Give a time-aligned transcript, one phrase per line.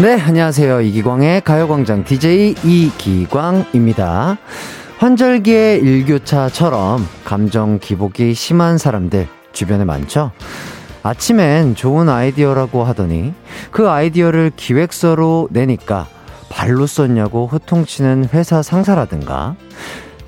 [0.00, 0.80] 네, 안녕하세요.
[0.82, 4.38] 이기광의 가요광장 DJ 이기광입니다.
[4.98, 10.30] 환절기의 일교차처럼 감정 기복이 심한 사람들 주변에 많죠?
[11.02, 13.34] 아침엔 좋은 아이디어라고 하더니
[13.72, 16.06] 그 아이디어를 기획서로 내니까
[16.48, 19.56] 발로 썼냐고 호통치는 회사 상사라든가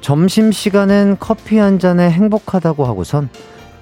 [0.00, 3.28] 점심시간엔 커피 한 잔에 행복하다고 하고선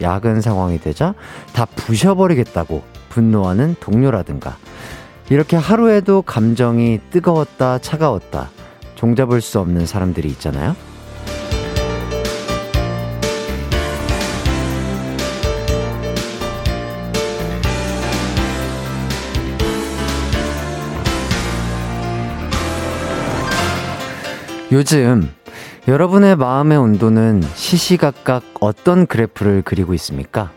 [0.03, 1.15] 야근 상황이 되자
[1.55, 4.59] 다 부셔버리겠다고 분노하는 동료라든가
[5.31, 8.51] 이렇게 하루에도 감정이 뜨거웠다, 차가웠다,
[8.95, 10.75] 종잡을 수 없는 사람들이 있잖아요.
[24.71, 25.31] 요즘
[25.87, 30.51] 여러분의 마음의 온도는 시시각각 어떤 그래프를 그리고 있습니까?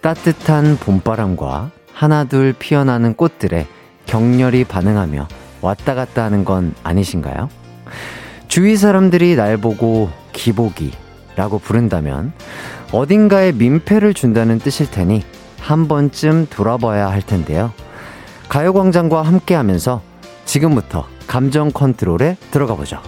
[0.00, 3.66] 따뜻한 봄바람과 하나둘 피어나는 꽃들의
[4.10, 5.28] 격렬히 반응하며
[5.60, 7.48] 왔다 갔다 하는 건 아니신가요?
[8.48, 12.32] 주위 사람들이 날 보고 기복이라고 부른다면
[12.90, 15.22] 어딘가에 민폐를 준다는 뜻일 테니
[15.60, 17.72] 한 번쯤 돌아봐야 할 텐데요.
[18.48, 20.02] 가요광장과 함께 하면서
[20.44, 23.00] 지금부터 감정 컨트롤에 들어가 보죠.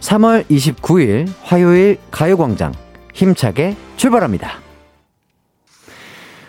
[0.00, 2.72] 3월 29일 화요일 가요광장
[3.12, 4.52] 힘차게 출발합니다.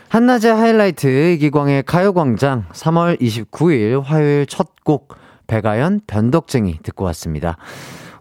[0.09, 5.15] 한낮의 하이라이트 이기광의 가요광장 3월 29일 화요일 첫 곡
[5.47, 7.57] 배가연 변덕쟁이 듣고 왔습니다.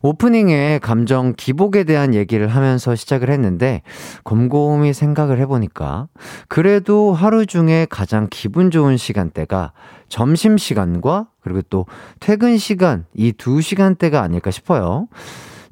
[0.02, 3.82] 오프닝에 감정 기복에 대한 얘기를 하면서 시작을 했는데
[4.24, 6.08] 곰곰이 생각을 해보니까
[6.48, 9.72] 그래도 하루 중에 가장 기분 좋은 시간대가
[10.08, 11.86] 점심 시간과 그리고 또
[12.20, 15.08] 퇴근 시간 이 두 시간대가 아닐까 싶어요.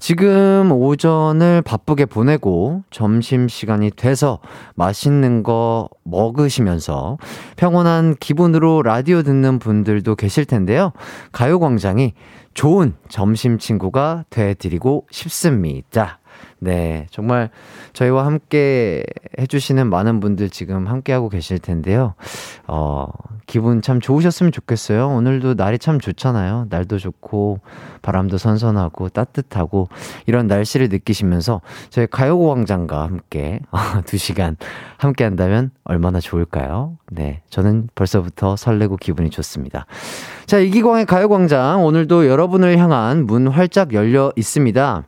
[0.03, 4.41] 지금 오전을 바쁘게 보내고 점심 시간이 돼서
[4.75, 7.19] 맛있는 거 먹으시면서
[7.55, 10.91] 평온한 기분으로 라디오 듣는 분들도 계실 텐데요.
[11.31, 12.15] 가요광장이
[12.53, 16.19] 좋은 점심 친구가 되드리고 싶습니다.
[16.59, 17.51] 네, 정말
[17.93, 19.05] 저희와 함께
[19.39, 22.15] 해주시는 많은 분들 지금 함께하고 계실 텐데요.
[22.69, 23.09] 어,
[23.47, 25.09] 기분 참 좋으셨으면 좋겠어요.
[25.09, 26.69] 오늘도 날이 참 좋잖아요.
[26.71, 27.61] 날도 좋고,
[28.01, 29.89] 바람도 선선하고, 따뜻하고,
[30.27, 31.61] 이런 날씨를 느끼시면서
[31.91, 33.61] 저희 가요광장과 함께
[34.07, 34.57] 두 시간
[34.97, 36.97] 함께 한다면 얼마나 좋을까요?
[37.11, 39.87] 네, 저는 벌써부터 설레고 기분이 좋습니다.
[40.47, 45.05] 자, 이기광의 가요광장, 오늘도 여러분을 향한 문 활짝 열려 있습니다.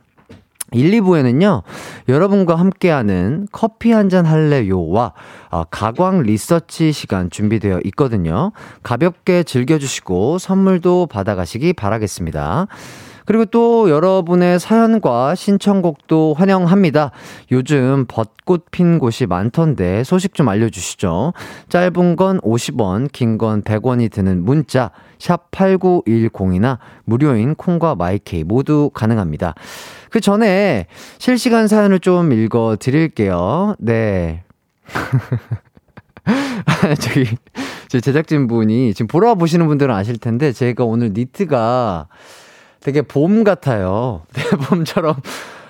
[0.71, 1.61] 1, 2부에는요,
[2.09, 5.13] 여러분과 함께하는 커피 한잔 할래요와
[5.51, 8.51] 어, 가광 리서치 시간 준비되어 있거든요.
[8.83, 12.67] 가볍게 즐겨주시고 선물도 받아가시기 바라겠습니다.
[13.25, 17.11] 그리고 또 여러분의 사연과 신청곡도 환영합니다.
[17.51, 21.33] 요즘 벚꽃 핀 곳이 많던데 소식 좀 알려주시죠.
[21.69, 29.55] 짧은 건 50원, 긴 건 100원이 드는 문자, 샵 8910이나 무료인 콩과 마이케이 모두 가능합니다.
[30.09, 30.87] 그 전에
[31.17, 33.75] 실시간 사연을 좀 읽어 드릴게요.
[33.79, 34.43] 네.
[37.01, 37.25] 저기,
[37.87, 42.07] 제 제작진분이 지금 보러 보시는 분들은 아실 텐데, 제가 오늘 니트가
[42.85, 44.21] 되게 봄 같아요.
[44.37, 45.15] 네, 봄처럼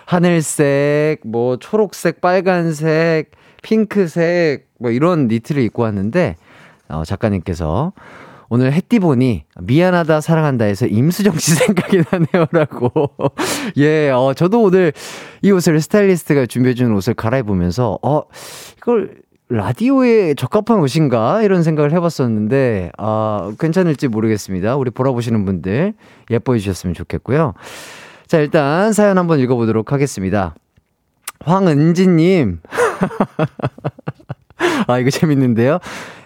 [0.05, 3.31] 하늘색, 뭐 초록색, 빨간색,
[3.63, 6.35] 핑크색, 뭐 이런 니트를 입고 왔는데,
[6.89, 7.93] 어, 작가님께서
[8.49, 12.91] 오늘 햇띠 보니 미안하다 사랑한다 해서 임수정 씨 생각이 나네요라고.
[13.77, 14.91] 예, 어 저도 오늘
[15.41, 18.23] 이 옷을 스타일리스트가 준비해 준 옷을 갈아입으면서 어
[18.77, 21.43] 이걸 라디오에 적합한 옷인가?
[21.43, 24.75] 이런 생각을 해봤었는데, 아, 괜찮을지 모르겠습니다.
[24.75, 25.93] 우리 보라보시는 분들
[26.31, 27.53] 예뻐해 주셨으면 좋겠고요.
[28.25, 30.55] 자, 일단 사연 한번 읽어보도록 하겠습니다.
[31.41, 32.61] 황은지님.
[34.87, 35.77] 아, 이거 재밌는데요?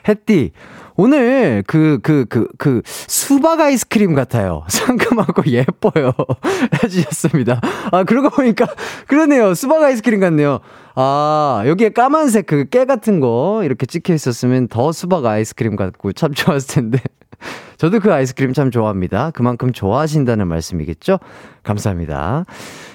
[0.07, 0.53] 햇띠,
[0.99, 4.65] 오늘 그, 그, 그, 그, 수박 아이스크림 같아요.
[4.67, 6.11] 상큼하고 예뻐요.
[6.83, 7.61] 해주셨습니다.
[7.91, 8.67] 아, 그러고 보니까,
[9.07, 9.53] 그러네요.
[9.53, 10.59] 수박 아이스크림 같네요.
[10.95, 16.33] 아, 여기에 까만색 그 깨 같은 거 이렇게 찍혀 있었으면 더 수박 아이스크림 같고 참
[16.33, 16.99] 좋았을 텐데.
[17.77, 19.31] 저도 그 아이스크림 참 좋아합니다.
[19.31, 21.19] 그만큼 좋아하신다는 말씀이겠죠?
[21.63, 22.45] 감사합니다.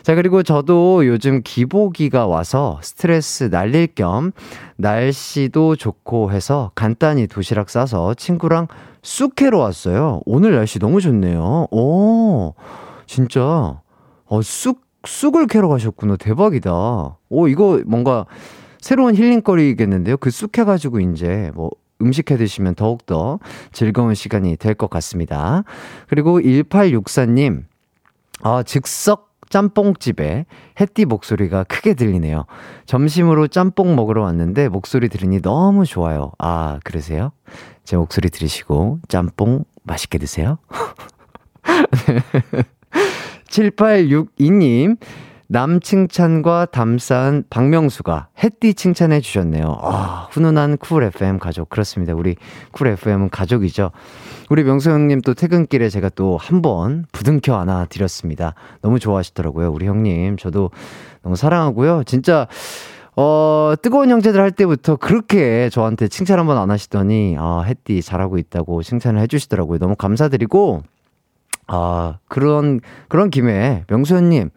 [0.04, 4.32] 자, 그리고 저도 요즘 기보기가 와서 스트레스 날릴 겸
[4.76, 8.66] 날씨도 좋고 해서 간단히 도시락 싸서 친구랑
[9.02, 10.20] 쑥해로 왔어요.
[10.26, 11.68] 오늘 날씨 너무 좋네요.
[11.70, 12.52] 오,
[13.06, 13.80] 진짜.
[14.26, 16.16] 어, 쑥, 쑥을 캐러 가셨구나.
[16.16, 17.16] 대박이다.
[17.30, 18.26] 오, 이거 뭔가
[18.82, 20.18] 새로운 힐링거리겠는데요?
[20.18, 21.70] 그 쑥 해가지고 이제 뭐
[22.02, 23.38] 음식 해 드시면 더욱더
[23.72, 25.64] 즐거운 시간이 될 것 같습니다.
[26.08, 27.64] 그리고 1864님,
[28.42, 30.46] 아, 즉석 짬뽕집에
[30.80, 32.46] 햇띠 목소리가 크게 들리네요.
[32.86, 36.32] 점심으로 짬뽕 먹으러 왔는데 목소리 들으니 너무 좋아요.
[36.38, 37.30] 아, 그러세요?
[37.84, 40.58] 제 목소리 들으시고 짬뽕 맛있게 드세요.
[43.48, 44.98] 7862님,
[45.46, 49.78] 남 칭찬과 담 쌓은 박명수가 햇띠 칭찬해 주셨네요.
[49.82, 51.68] 아, 훈훈한 쿨 FM 가족.
[51.68, 52.14] 그렇습니다.
[52.14, 52.36] 우리
[52.72, 53.90] 쿨 FM은 가족이죠.
[54.48, 58.54] 우리 명수 형님 또 퇴근길에 제가 또 한 번 부둥켜 안아 드렸습니다.
[58.80, 59.70] 너무 좋아하시더라고요.
[59.70, 60.36] 우리 형님.
[60.38, 60.70] 저도
[61.22, 62.04] 너무 사랑하고요.
[62.04, 62.46] 진짜,
[63.16, 68.82] 어, 뜨거운 형제들 할 때부터 그렇게 저한테 칭찬 한번 안 하시더니, 아, 햇띠 잘하고 있다고
[68.82, 69.78] 칭찬을 해 주시더라고요.
[69.78, 70.82] 너무 감사드리고,
[71.66, 74.50] 아, 그런, 그런 김에 명수 형님,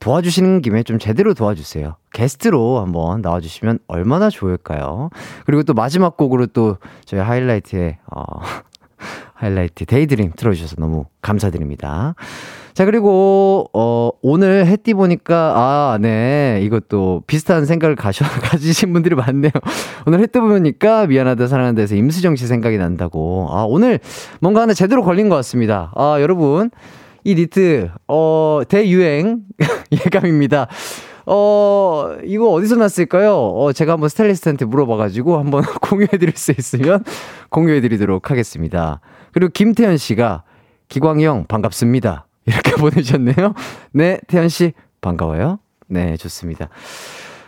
[0.00, 1.96] 도와주시는 김에 좀 제대로 도와주세요.
[2.12, 5.10] 게스트로 한번 나와주시면 얼마나 좋을까요?
[5.44, 8.22] 그리고 또 마지막 곡으로 또 저희 하이라이트에, 어,
[9.34, 12.14] 하이라이트 데이드림 틀어주셔서 너무 감사드립니다.
[12.72, 16.60] 자, 그리고, 어, 오늘 해띠 보니까, 아, 네.
[16.62, 19.50] 이것도 비슷한 생각을 가셔, 가지신 분들이 많네요.
[20.06, 23.48] 오늘 해띠 보니까 미안하다, 사랑한다 해서 임수정 씨 생각이 난다고.
[23.50, 23.98] 아, 오늘
[24.40, 25.92] 뭔가 하나 제대로 걸린 것 같습니다.
[25.94, 26.70] 아, 여러분.
[27.24, 29.40] 이 니트, 어, 대유행
[29.92, 30.68] 예감입니다.
[31.26, 33.36] 어, 이거 어디서 났을까요?
[33.36, 37.04] 어, 제가 한번 스타일리스트한테 물어봐가지고 한번 공유해드릴 수 있으면
[37.50, 39.00] 공유해드리도록 하겠습니다.
[39.32, 40.42] 그리고 김태현 씨가
[40.88, 42.26] 기광형 반갑습니다.
[42.46, 43.54] 이렇게 보내주셨네요.
[43.92, 45.58] 네, 태현 씨 반가워요.
[45.86, 46.68] 네, 좋습니다.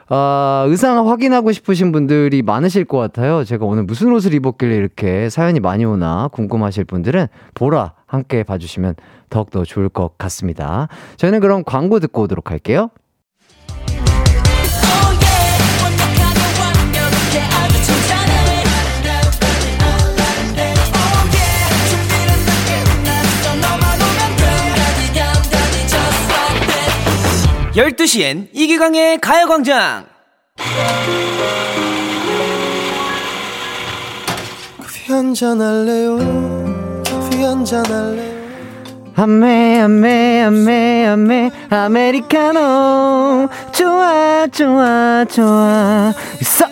[0.09, 3.45] 아, 의상 확인하고 싶으신 분들이 많으실 것 같아요.
[3.45, 8.95] 제가 오늘 무슨 옷을 입었길래 이렇게 사연이 많이 오나 궁금하실 분들은 보라 함께 봐주시면
[9.31, 10.89] 더욱더 좋을 것 같습니다.
[11.17, 12.91] 저희는 그럼 광고 듣고 오도록 할게요.
[27.75, 30.05] 열두 시엔 이기광의 가요광장
[34.77, 36.72] 커피 한잔 할래요
[37.43, 38.43] 커피 한 잔 할래요
[39.15, 43.49] 아메 아메 아메 아메 아메리카노.
[43.73, 46.15] 좋아 좋아 좋아.
[46.41, 46.65] 있어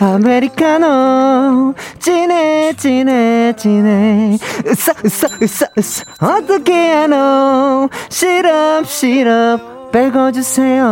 [0.00, 1.74] 아메리카노.
[2.00, 4.36] 진해 진해 진해.
[4.66, 6.04] 있어.
[6.20, 7.88] 어떻게 하노?
[8.08, 10.86] 시럽 시럽 빼고주세요.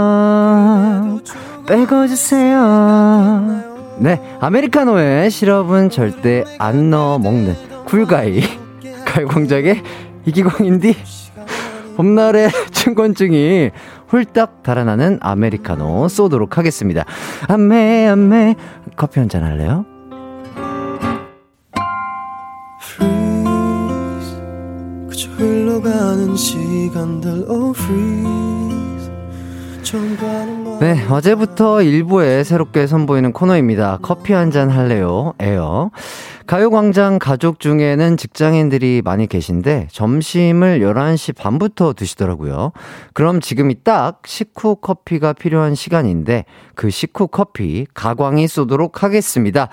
[1.67, 3.63] 빼고주세요.
[3.99, 8.41] 네 아메리카노에 시럽은 절대 안 넣어 먹는 쿨가이
[9.05, 9.83] 가요광장의
[10.27, 10.95] 이기광인디
[11.97, 13.71] 봄날의 춘곤증이
[14.09, 17.05] 훌떡 달아나는 아메리카노 쏘도록 하겠습니다.
[17.49, 18.55] 아메 아메
[18.97, 19.85] 커피 한 잔 할래요?
[25.09, 27.75] 그저 흘러가는 시간들 Oh
[30.81, 33.99] 네, 어제부터 일부에 새롭게 선보이는 코너입니다.
[34.03, 35.35] 커피 한 잔 할래요?
[35.41, 35.91] 에어.
[36.51, 42.73] 가요광장 가족 중에는 직장인들이 많이 계신데 점심을 11시 반부터 드시더라고요.
[43.15, 49.69] 그럼 지금이 딱 식후 커피가 필요한 시간인데 그 식후 커피 가광이 쏘도록 하겠습니다.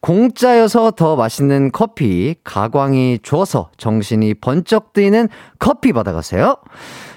[0.00, 5.28] 공짜여서 더 맛있는 커피 가광이 줘서 정신이 번쩍 뜨이는
[5.58, 6.56] 커피 받아가세요.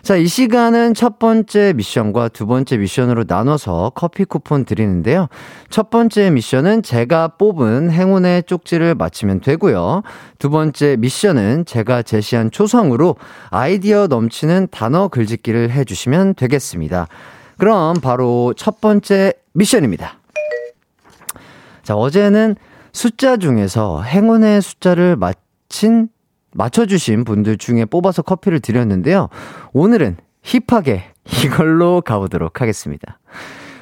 [0.01, 5.27] 자, 이 시간은 첫 번째 미션과 두 번째 미션으로 나눠서 커피 쿠폰 드리는데요.
[5.69, 10.01] 첫 번째 미션은 제가 뽑은 행운의 쪽지를 맞히면 되고요.
[10.39, 13.15] 두 번째 미션은 제가 제시한 초성으로
[13.51, 17.07] 아이디어 넘치는 단어 글짓기를 해주시면 되겠습니다.
[17.57, 20.15] 그럼 바로 첫 번째 미션입니다.
[21.83, 22.55] 자, 어제는
[22.93, 26.09] 숫자 중에서 행운의 숫자를 맞힌
[26.53, 29.29] 맞춰주신 분들 중에 뽑아서 커피를 드렸는데요.
[29.73, 31.03] 오늘은 힙하게
[31.43, 33.19] 이걸로 가보도록 하겠습니다.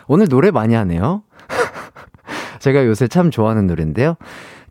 [0.07, 1.23] 오늘 노래 많이 하네요.
[2.59, 4.15] 제가 요새 참 좋아하는 노래인데요.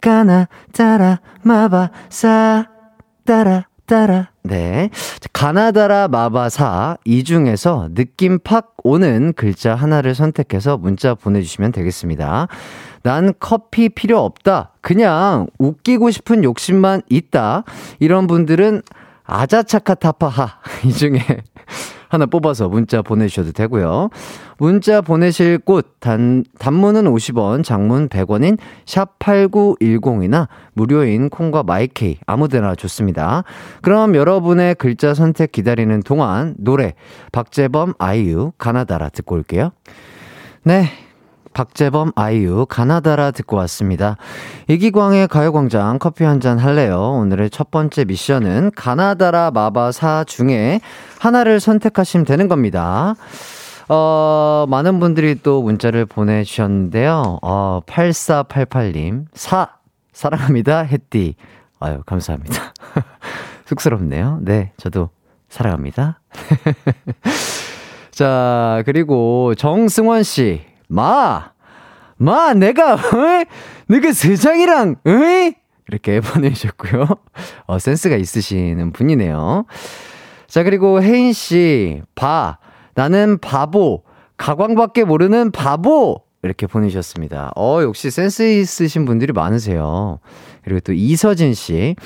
[0.00, 2.66] 가나, 따라, 마바, 사,
[3.24, 4.30] 따라, 따라.
[4.42, 4.90] 네.
[5.32, 12.48] 가나다라 마바사 이 중에서 느낌 팍 오는 글자 하나를 선택해서 문자 보내주시면 되겠습니다.
[13.02, 14.72] 난 커피 필요 없다.
[14.80, 17.64] 그냥 웃기고 싶은 욕심만 있다.
[17.98, 18.82] 이런 분들은
[19.24, 20.48] 아자차카타파하
[20.86, 21.20] 이 중에
[22.08, 24.08] 하나 뽑아서 문자 보내주셔도 되고요.
[24.56, 33.44] 문자 보내실 곳 단, 단문은 50원, 장문 100원인 샵8910이나 무료인 콩과 마이케이 아무 데나 좋습니다.
[33.82, 36.94] 그럼 여러분의 글자 선택 기다리는 동안 노래
[37.30, 39.70] 박재범 아이유 가나다라 듣고 올게요.
[40.64, 40.88] 네.
[41.52, 44.16] 박재범 아이유 가나다라 듣고 왔습니다.
[44.68, 47.00] 이기광의 가요광장 커피 한 잔 할래요?
[47.20, 50.80] 오늘의 첫 번째 미션은 가나다라 마바사 중에
[51.18, 53.16] 하나를 선택하시면 되는 겁니다.
[53.88, 57.38] 어, 많은 분들이 또 문자를 보내주셨는데요.
[57.42, 59.70] 어, 8488님, 사,
[60.12, 61.34] 사랑합니다, 햇띠.
[61.80, 62.72] 아유, 감사합니다.
[63.66, 64.38] 쑥스럽네요.
[64.42, 65.10] 네, 저도
[65.48, 66.20] 사랑합니다.
[68.12, 70.60] 자, 그리고 정승원 씨.
[70.88, 71.52] 마!
[72.16, 73.44] 마, 내가, 어이?
[73.86, 75.54] 내가 세장이랑, 어이?
[75.88, 77.06] 이렇게 보내주셨고요.
[77.66, 79.64] 어, 센스가 있으시는 분이네요.
[80.46, 82.02] 자, 그리고 혜인 씨.
[82.14, 82.58] 바.
[82.94, 84.02] 나는 바보.
[84.36, 86.22] 가광밖에 모르는 바보!
[86.42, 87.52] 이렇게 보내주셨습니다.
[87.56, 90.20] 어, 역시 센스 있으신 분들이 많으세요.
[90.62, 91.96] 그리고 또 이서진 씨.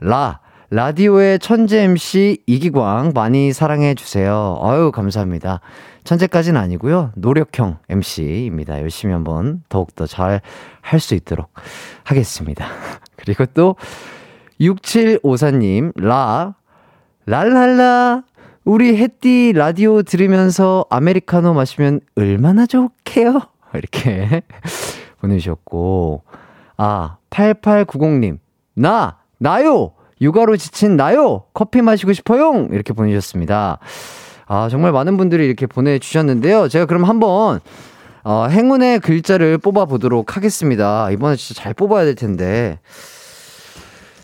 [0.00, 0.40] 라.
[0.70, 4.58] 라디오의 천재 MC 이기광 많이 사랑해 주세요.
[4.62, 5.60] 아유, 감사합니다.
[6.04, 7.12] 천재까지는 아니고요.
[7.14, 8.80] 노력형 MC입니다.
[8.80, 10.42] 열심히 한번 더욱더 잘
[10.82, 11.50] 할 수 있도록
[12.04, 12.66] 하겠습니다.
[13.16, 13.76] 그리고 또
[14.60, 16.54] 6754님, 라,
[17.26, 18.24] 랄랄라,
[18.64, 23.40] 우리 햇띠 라디오 들으면서 아메리카노 마시면 얼마나 좋게요?
[23.74, 24.42] 이렇게
[25.20, 26.22] 보내주셨고,
[26.76, 28.38] 아, 8890님,
[28.74, 29.92] 나, 나요!
[30.20, 31.44] 육아로 지친 나요!
[31.54, 32.68] 커피 마시고 싶어요!
[32.70, 33.78] 이렇게 보내주셨습니다.
[34.46, 36.68] 아, 정말 많은 분들이 이렇게 보내주셨는데요.
[36.68, 37.60] 제가 그럼 한번,
[38.24, 41.10] 어, 행운의 글자를 뽑아보도록 하겠습니다.
[41.10, 42.78] 이번에 진짜 잘 뽑아야 될 텐데.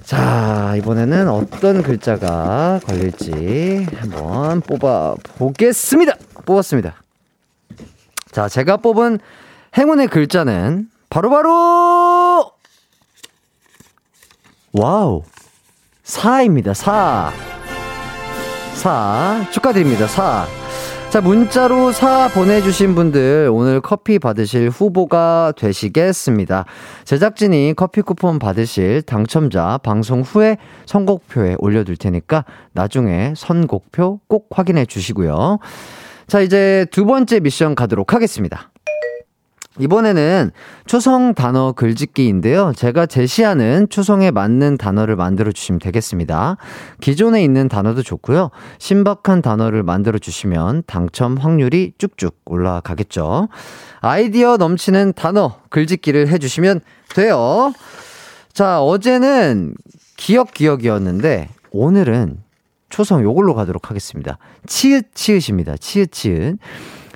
[0.02, 6.16] 자, 이번에는 어떤 글자가 걸릴지 한번 뽑아보겠습니다!
[6.44, 6.94] 뽑았습니다.
[8.30, 9.18] 자, 제가 뽑은
[9.78, 12.50] 행운의 글자는 바로바로 바로
[14.72, 15.22] 와우.
[16.04, 16.74] 4입니다.
[16.74, 17.32] 4.
[18.74, 19.50] 4.
[19.50, 20.06] 축하드립니다.
[20.06, 20.46] 4.
[21.10, 26.64] 자, 문자로 4 보내주신 분들 오늘 커피 받으실 후보가 되시겠습니다.
[27.04, 35.58] 제작진이 커피 쿠폰 받으실 당첨자 방송 후에 선곡표에 올려둘 테니까 나중에 선곡표 꼭 확인해 주시고요.
[36.26, 38.72] 자, 이제 두 번째 미션 가도록 하겠습니다.
[39.80, 40.52] 이번에는
[40.86, 42.72] 초성 단어 글짓기인데요.
[42.76, 46.56] 제가 제시하는 초성에 맞는 단어를 만들어 주시면 되겠습니다.
[47.00, 48.50] 기존에 있는 단어도 좋고요.
[48.78, 53.48] 신박한 단어를 만들어 주시면 당첨 확률이 쭉쭉 올라가겠죠.
[54.00, 56.80] 아이디어 넘치는 단어 글짓기를 해 주시면
[57.14, 57.72] 돼요.
[58.52, 59.74] 자, 어제는
[60.16, 62.38] 기억 기억이었는데 오늘은
[62.90, 64.38] 초성 요걸로 가도록 하겠습니다.
[64.66, 65.76] 치읓 치읓입니다.
[65.78, 66.58] 치읓 치읓.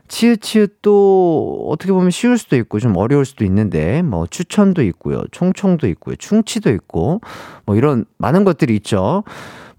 [0.09, 5.23] 치읓치읓도 어떻게 보면 쉬울 수도 있고 좀 어려울 수도 있는데 뭐 추천도 있고요.
[5.31, 6.17] 총총도 있고요.
[6.17, 7.21] 충치도 있고
[7.65, 9.25] 뭐 이런 많은 것들이 있죠.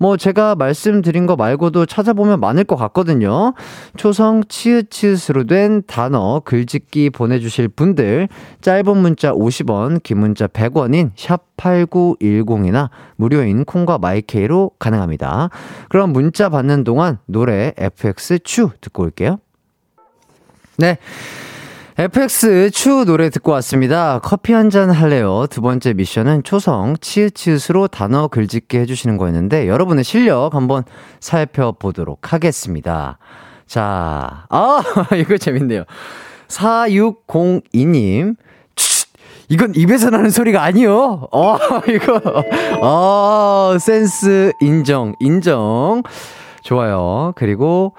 [0.01, 3.53] 뭐 제가 말씀드린 거 말고도 찾아보면 많을 것 같거든요.
[3.97, 8.29] 초성 치읓치읓으로 된 단어 글짓기 보내주실 분들
[8.61, 15.49] 짧은 문자 50원 긴 문자 100원인 샵 8910이나 무료인 콩과 마이케이로 가능합니다.
[15.89, 19.39] 그럼 문자 받는 동안 노래 FX 추 듣고 올게요.
[20.79, 20.97] 네.
[21.97, 24.19] FX 추 노래 듣고 왔습니다.
[24.23, 25.45] 커피 한 잔 할래요.
[25.49, 30.83] 두 번째 미션은 초성 치읓치읓으로 단어 글짓기 해주시는 거였는데 여러분의 실력 한번
[31.19, 33.17] 살펴보도록 하겠습니다.
[33.67, 34.81] 자, 아
[35.19, 35.83] 이거 재밌네요.
[36.47, 38.35] 4602님.
[39.49, 41.27] 이건 입에서 나는 소리가 아니요.
[41.31, 41.57] 어,
[41.89, 42.21] 이거,
[42.81, 46.03] 어, 센스 인정, 인정.
[46.63, 47.33] 좋아요.
[47.35, 47.95] 그리고,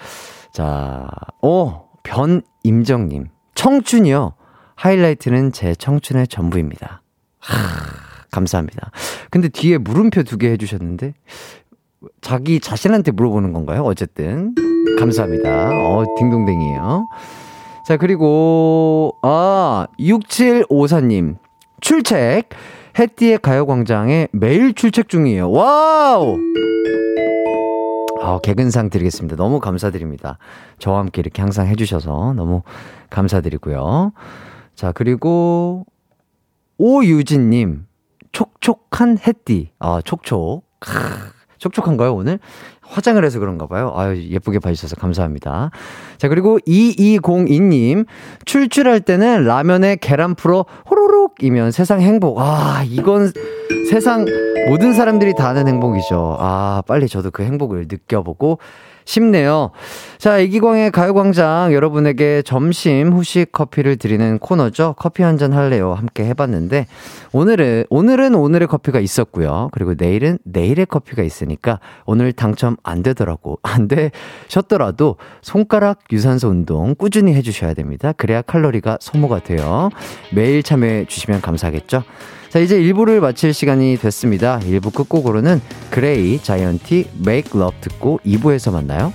[0.52, 1.08] 자,
[1.42, 1.72] 오,
[2.10, 3.26] 변임정님.
[3.54, 4.34] 청춘이요.
[4.74, 7.02] 하이라이트는 제 청춘의 전부입니다.
[7.38, 7.54] 하,
[8.30, 8.90] 감사합니다.
[9.30, 11.14] 근데 뒤에 물음표 두 개 해주셨는데,
[12.20, 13.82] 자기 자신한테 물어보는 건가요?
[13.84, 14.54] 어쨌든.
[14.98, 15.70] 감사합니다.
[15.72, 17.08] 어, 딩동댕이에요.
[17.86, 21.36] 자, 그리고, 아, 6754님.
[21.80, 22.46] 출첵.
[22.98, 25.50] 해띠의 가요광장에 매일 출첵 중이에요.
[25.50, 26.36] 와우!
[28.22, 29.36] 아, 개근상 드리겠습니다.
[29.36, 30.38] 너무 감사드립니다.
[30.78, 32.62] 저와 함께 이렇게 항상 해주셔서 너무
[33.08, 34.12] 감사드리고요.
[34.74, 35.86] 자, 그리고
[36.78, 37.86] 오유진님,
[38.32, 39.72] 촉촉한 햇띠.
[39.78, 40.64] 아, 촉촉.
[40.78, 40.90] 크,
[41.60, 42.40] 촉촉한가요, 오늘?
[42.82, 43.92] 화장을 해서 그런가 봐요.
[43.94, 45.70] 아유, 예쁘게 봐주셔서 감사합니다.
[46.18, 48.06] 자, 그리고 2202님,
[48.46, 52.40] 출출할 때는 라면에 계란 풀어 호로록이면 세상 행복.
[52.40, 53.30] 아, 이건
[53.88, 54.24] 세상
[54.68, 56.36] 모든 사람들이 다 아는 행복이죠.
[56.40, 58.58] 아, 빨리 저도 그 행복을 느껴보고
[59.04, 59.70] 싶네요.
[60.18, 64.94] 자, 이기광의 가요광장 여러분에게 점심 후식 커피를 드리는 코너죠.
[64.98, 65.94] 커피 한 잔 할래요.
[65.94, 66.86] 함께 해봤는데,
[67.32, 69.70] 오늘은, 오늘은 오늘의 커피가 있었고요.
[69.72, 73.58] 그리고 내일은 내일의 커피가 있으니까 오늘 당첨 안 되더라고.
[73.62, 78.12] 안 되셨더라도 손가락 유산소 운동 꾸준히 해주셔야 됩니다.
[78.12, 79.88] 그래야 칼로리가 소모가 돼요.
[80.34, 82.02] 매일 참여해 주시면 감사하겠죠.
[82.50, 84.58] 자, 이제 1부를 마칠 시간이 됐습니다.
[84.58, 89.12] 1부 끝곡으로는 그레이, 자이언티, Make Love 듣고 2부에서 만나요.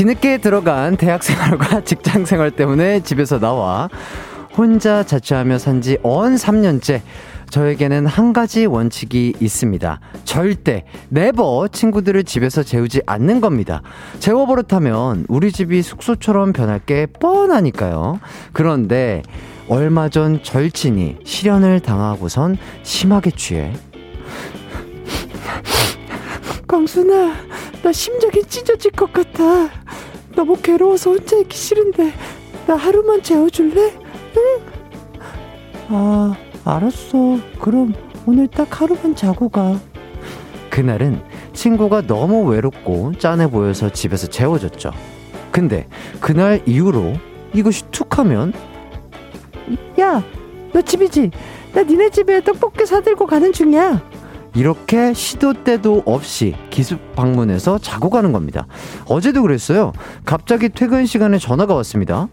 [0.00, 3.90] 뒤늦게 들어간 대학 생활과 직장 생활 때문에 집에서 나와
[4.56, 7.02] 혼자 자취하며 산지 언 3년째
[7.50, 10.00] 저에게는 한 가지 원칙이 있습니다.
[10.24, 13.82] 절대, 네버 친구들을 집에서 재우지 않는 겁니다.
[14.20, 18.20] 재워 버릇하면 우리 집이 숙소처럼 변할 게 뻔하니까요.
[18.54, 19.20] 그런데
[19.68, 23.74] 얼마 전 절친이 실연을 당하고선 심하게 취해
[26.66, 27.34] 광순아,
[27.82, 29.70] 나 심장이 찢어질 것 같아.
[30.34, 32.12] 너무 괴로워서 혼자 있기 싫은데,
[32.66, 33.92] 나 하루만 재워줄래?
[34.36, 34.60] 응?
[35.88, 36.34] 아,
[36.64, 37.38] 알았어.
[37.58, 37.94] 그럼
[38.26, 39.78] 오늘 딱 하루만 자고 가.
[40.68, 41.20] 그날은
[41.52, 44.92] 친구가 너무 외롭고 짠해 보여서 집에서 재워줬죠.
[45.50, 45.88] 근데
[46.20, 47.14] 그날 이후로
[47.52, 48.52] 이것이 툭 하면
[49.98, 50.22] 야,
[50.72, 51.30] 너 집이지?
[51.74, 54.00] 나 니네 집에 떡볶이 사들고 가는 중이야.
[54.54, 58.66] 이렇게 시도 때도 없이 기습 방문해서 자고 가는 겁니다.
[59.06, 59.92] 어제도 그랬어요.
[60.24, 62.28] 갑자기 퇴근 시간에 전화가 왔습니다.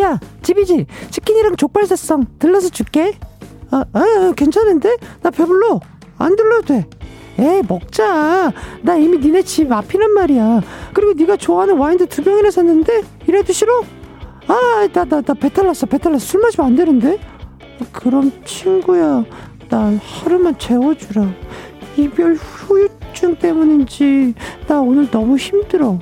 [0.00, 0.86] 야, 집이지?
[1.10, 2.20] 치킨이랑 족발 샀어.
[2.38, 3.18] 들러서 줄게.
[3.70, 4.96] 아, 아, 괜찮은데?
[5.22, 5.80] 나 배불러.
[6.18, 6.86] 안 들러도 돼.
[7.38, 8.52] 에이, 먹자.
[8.82, 10.60] 나 이미 니네 집 앞이란 말이야.
[10.92, 13.82] 그리고 네가 좋아하는 와인도 두 병이나 샀는데 이래도 싫어?
[14.48, 15.86] 아, 나, 나, 나 배탈 났어.
[15.86, 16.24] 배탈 났어.
[16.24, 17.18] 술 마시면 안 되는데?
[17.92, 19.24] 그럼 친구야.
[19.68, 21.28] 날 하루만 재워주라.
[21.96, 24.34] 이별 후유증 때문인지
[24.66, 25.98] 나 오늘 너무 힘들어.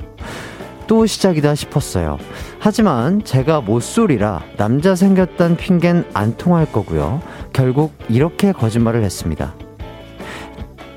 [0.87, 2.19] 또 시작이다 싶었어요.
[2.61, 7.21] 하지만 제가 모쏠이라 남자 생겼단 핑계는 안 통할 거고요.
[7.53, 9.55] 결국 이렇게 거짓말을 했습니다.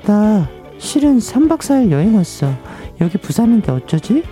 [0.06, 2.52] 나 실은 3박 4일 여행 왔어.
[3.00, 4.22] 여기 부산인데 어쩌지?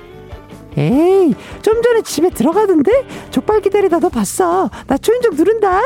[0.77, 3.07] 에이, 좀 전에 집에 들어가던데?
[3.31, 4.71] 족발 기다리다 너 봤어.
[4.87, 5.81] 나 초인종 누른다.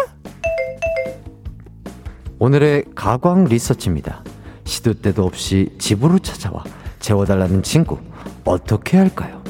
[2.45, 4.25] 오늘의 가광 리서치입니다.
[4.65, 6.65] 시도 때도 없이 집으로 찾아와
[6.99, 7.99] 재워달라는 친구
[8.45, 9.45] 어떻게 할까요?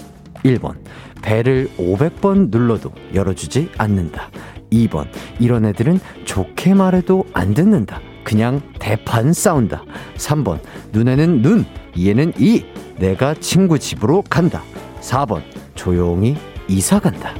[0.45, 0.75] 1번
[1.23, 4.29] 배를 500번 눌러도 열어주지 않는다.
[4.71, 5.07] 2번
[5.41, 7.99] 이런 애들은 좋게 말해도 안 듣는다.
[8.25, 9.85] 그냥 대판 싸운다.
[10.19, 10.61] 3번
[10.93, 11.65] 눈에는 눈,
[11.97, 12.63] 이에는 이.
[12.99, 14.63] 내가 친구 집으로 간다.
[15.01, 15.41] 4번
[15.75, 16.37] 조용히
[16.69, 17.35] 이사 간다.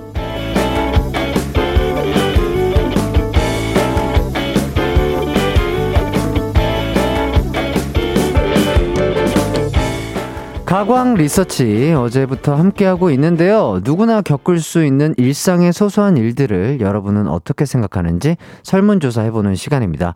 [10.73, 13.83] 가광 리서치 어제부터 함께하고 있는데요.
[13.85, 20.15] 누구나 겪을 수 있는 일상의 소소한 일들을 여러분은 어떻게 생각하는지 설문조사 해보는 시간입니다.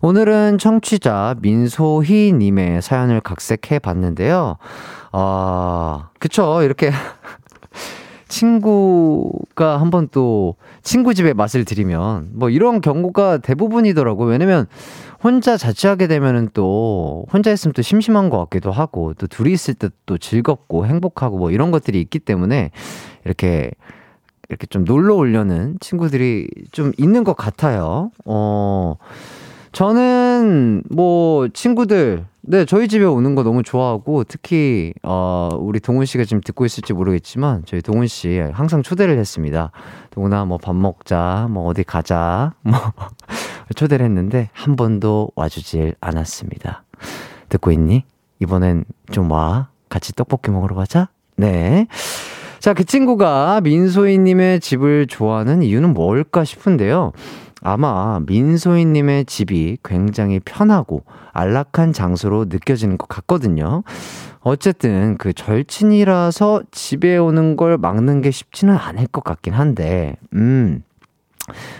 [0.00, 4.56] 오늘은 청취자 민소희님의 사연을 각색해 봤는데요.
[5.12, 6.62] 아, 그쵸.
[6.62, 6.90] 이렇게
[8.28, 14.24] 친구가 한번 또 친구 집에 맛을 들이면 뭐 이런 경우가 대부분이더라고.
[14.24, 14.68] 왜냐면
[15.22, 19.88] 혼자 자취하게 되면은 또 혼자 있으면 또 심심한 것 같기도 하고 또 둘이 있을 때
[20.06, 22.70] 또 즐겁고 행복하고 뭐 이런 것들이 있기 때문에
[23.24, 23.70] 이렇게
[24.48, 28.10] 이렇게 좀 놀러 오려는 친구들이 좀 있는 것 같아요.
[28.24, 28.96] 어,
[29.72, 36.24] 저는 뭐 친구들 네, 저희 집에 오는 거 너무 좋아하고 특히 어 우리 동훈 씨가
[36.24, 39.70] 지금 듣고 있을지 모르겠지만 저희 동훈 씨 항상 초대를 했습니다.
[40.10, 42.72] 동훈아 뭐 밥 먹자, 뭐 어디 가자, 뭐
[43.74, 46.84] 초대를 했는데 한 번도 와주질 않았습니다.
[47.48, 48.04] 듣고 있니?
[48.40, 49.68] 이번엔 좀 와.
[49.88, 51.08] 같이 떡볶이 먹으러 가자.
[51.36, 51.86] 네.
[52.58, 57.12] 자, 그 친구가 민소희님의 집을 좋아하는 이유는 뭘까 싶은데요.
[57.62, 63.82] 아마 민소희님의 집이 굉장히 편하고 안락한 장소로 느껴지는 것 같거든요.
[64.40, 70.82] 어쨌든 그 절친이라서 집에 오는 걸 막는 게 쉽지는 않을 것 같긴 한데, 음.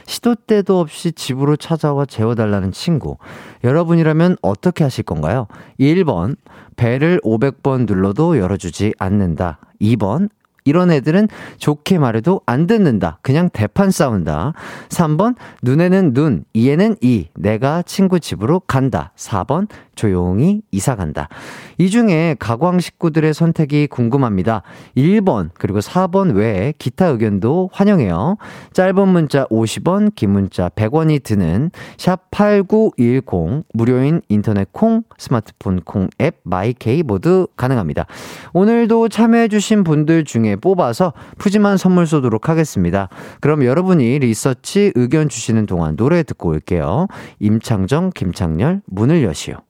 [0.06, 3.16] 시도 때도 없이 집으로 찾아와 재워달라는 친구.
[3.64, 5.46] 여러분이라면 어떻게 하실 건가요?
[5.78, 6.36] 1번,
[6.76, 9.58] 배를 500번 눌러도 열어주지 않는다.
[9.80, 10.28] 2번,
[10.68, 13.18] 이런 애들은 좋게 말해도 안 듣는다.
[13.22, 14.52] 그냥 대판 싸운다.
[14.90, 17.28] 3번, 눈에는 눈, 이에는 이.
[17.34, 19.12] 내가 친구 집으로 간다.
[19.16, 19.66] 4번,
[19.98, 21.28] 조용히 이사 간다.
[21.76, 24.62] 이 중에 가광 식구들의 선택이 궁금합니다.
[24.96, 28.36] 1번, 그리고 4번 외에 기타 의견도 환영해요.
[28.72, 36.36] 짧은 문자 50원, 긴 문자 100원이 드는 샵 8910 무료인 인터넷 콩, 스마트폰 콩 앱
[36.44, 38.06] 마이케이 모두 가능합니다.
[38.52, 43.08] 오늘도 참여해 주신 분들 중에 뽑아서 푸짐한 선물 쏘도록 하겠습니다.
[43.40, 47.08] 그럼 여러분이 리서치 의견 주시는 동안 노래 듣고 올게요.
[47.40, 49.67] 임창정, 김창렬, 문을 여시오.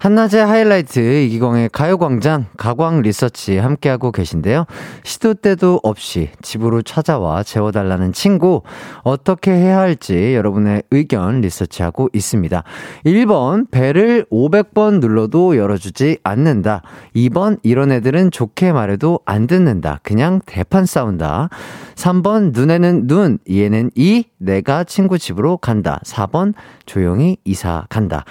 [0.00, 4.64] 한낮의 하이라이트 이기광의 가요광장 가광 리서치 함께하고 계신데요.
[5.04, 8.62] 시도 때도 없이 집으로 찾아와 재워달라는 친구
[9.02, 12.64] 어떻게 해야 할지 여러분의 의견 리서치하고 있습니다.
[13.04, 16.80] 1번 배를 500번 눌러도 열어주지 않는다.
[17.14, 20.00] 2번 이런 애들은 좋게 말해도 안 듣는다.
[20.02, 21.50] 그냥 대판 싸운다.
[21.96, 26.00] 3번 눈에는 눈, 이에는 이, 내가 친구 집으로 간다.
[26.06, 26.54] 4번
[26.86, 28.24] 조용히 이사 간다.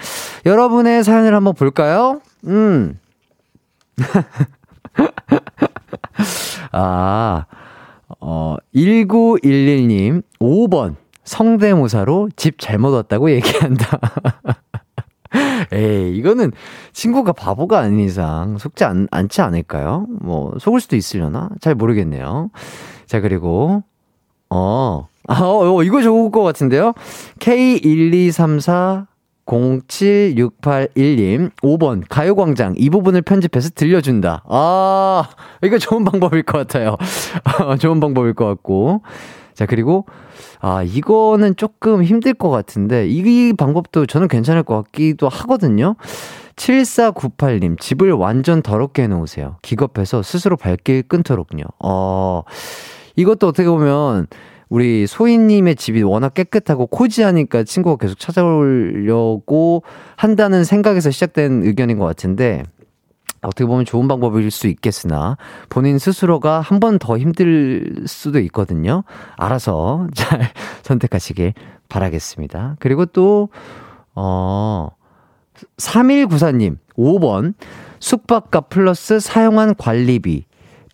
[0.44, 2.20] 여러분의 사연을 한번 볼까요?
[2.46, 2.98] 음.
[6.72, 7.44] 아,
[8.18, 10.96] 어, 1911님, 5번.
[11.24, 14.00] 성대모사로 집 잘못 왔다고 얘기한다.
[15.70, 16.50] 에이, 이거는
[16.94, 20.06] 친구가 바보가 아닌 이상 속지 않, 않지 않을까요?
[20.22, 21.50] 뭐, 속을 수도 있으려나?
[21.60, 22.48] 잘 모르겠네요.
[23.04, 23.82] 자, 그리고,
[24.48, 26.94] 어, 아, 어, 어 이거 좋을 것 같은데요?
[27.38, 29.09] K1234
[29.46, 34.44] 07681님, 5번, 가요광장, 이 부분을 편집해서 들려준다.
[34.48, 35.28] 아,
[35.62, 36.96] 이거 좋은 방법일 것 같아요.
[37.80, 39.02] 좋은 방법일 것 같고.
[39.54, 40.06] 자, 그리고,
[40.60, 45.96] 아, 이거는 조금 힘들 것 같은데, 이 방법도 저는 괜찮을 것 같기도 하거든요.
[46.56, 49.56] 7498님, 집을 완전 더럽게 해놓으세요.
[49.62, 51.64] 기겁해서 스스로 발길 끊도록요.
[51.80, 52.42] 어,
[53.16, 54.26] 이것도 어떻게 보면,
[54.70, 59.82] 우리 소희님의 집이 워낙 깨끗하고 코지하니까 친구가 계속 찾아오려고
[60.16, 62.62] 한다는 생각에서 시작된 의견인 것 같은데,
[63.42, 65.36] 어떻게 보면 좋은 방법일 수 있겠으나,
[65.70, 69.02] 본인 스스로가 한 번 더 힘들 수도 있거든요.
[69.36, 70.50] 알아서 잘
[70.82, 71.54] 선택하시길
[71.88, 72.76] 바라겠습니다.
[72.78, 73.48] 그리고 또,
[74.14, 74.88] 어,
[75.78, 77.54] 3194님, 5번,
[77.98, 80.44] 숙박값 플러스 사용한 관리비,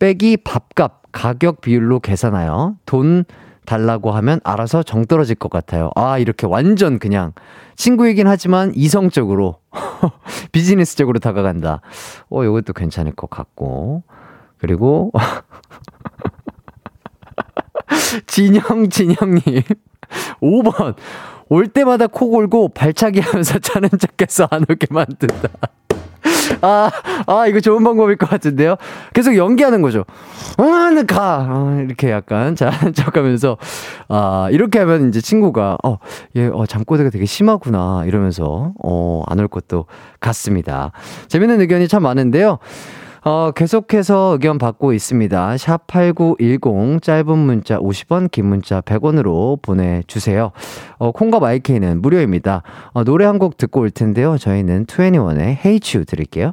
[0.00, 3.24] 빼기 밥값, 가격 비율로 계산하여 돈
[3.66, 5.90] 달라고 하면 알아서 정 떨어질 것 같아요.
[5.94, 7.32] 아, 이렇게 완전 그냥
[7.76, 9.58] 친구이긴 하지만 이성적으로,
[10.52, 11.82] 비즈니스적으로 다가간다.
[12.30, 14.04] 어, 이것도 괜찮을 것 같고.
[14.56, 15.12] 그리고,
[18.26, 19.42] 진영, 진영님.
[20.40, 20.94] 5번.
[21.48, 25.48] 올 때마다 코 골고 발차기 하면서 자는 척해서 안 오게 만든다.
[26.62, 26.90] 아,
[27.26, 28.76] 아, 이거 좋은 방법일 것 같은데요?
[29.14, 30.04] 계속 연기하는 거죠.
[30.58, 31.46] 아, 나 가!
[31.48, 33.56] 아, 이렇게 약간 자는 척 하면서,
[34.08, 35.98] 아, 이렇게 하면 이제 친구가, 어,
[36.36, 38.04] 얘, 어, 잠꼬대가 되게 심하구나.
[38.06, 39.84] 이러면서, 어, 안 올 것도
[40.20, 40.92] 같습니다.
[41.28, 42.58] 재밌는 의견이 참 많은데요.
[43.28, 45.56] 어, 계속해서 의견 받고 있습니다.
[45.56, 50.52] 샵 8910, 짧은 문자 50원, 긴 문자 100원으로 보내주세요.
[50.98, 52.62] 어, 콩과 마이케이는 무료입니다.
[52.92, 54.38] 어, 노래 한 곡 듣고 올 텐데요.
[54.38, 56.52] 저희는 21의 Hey You 드릴게요.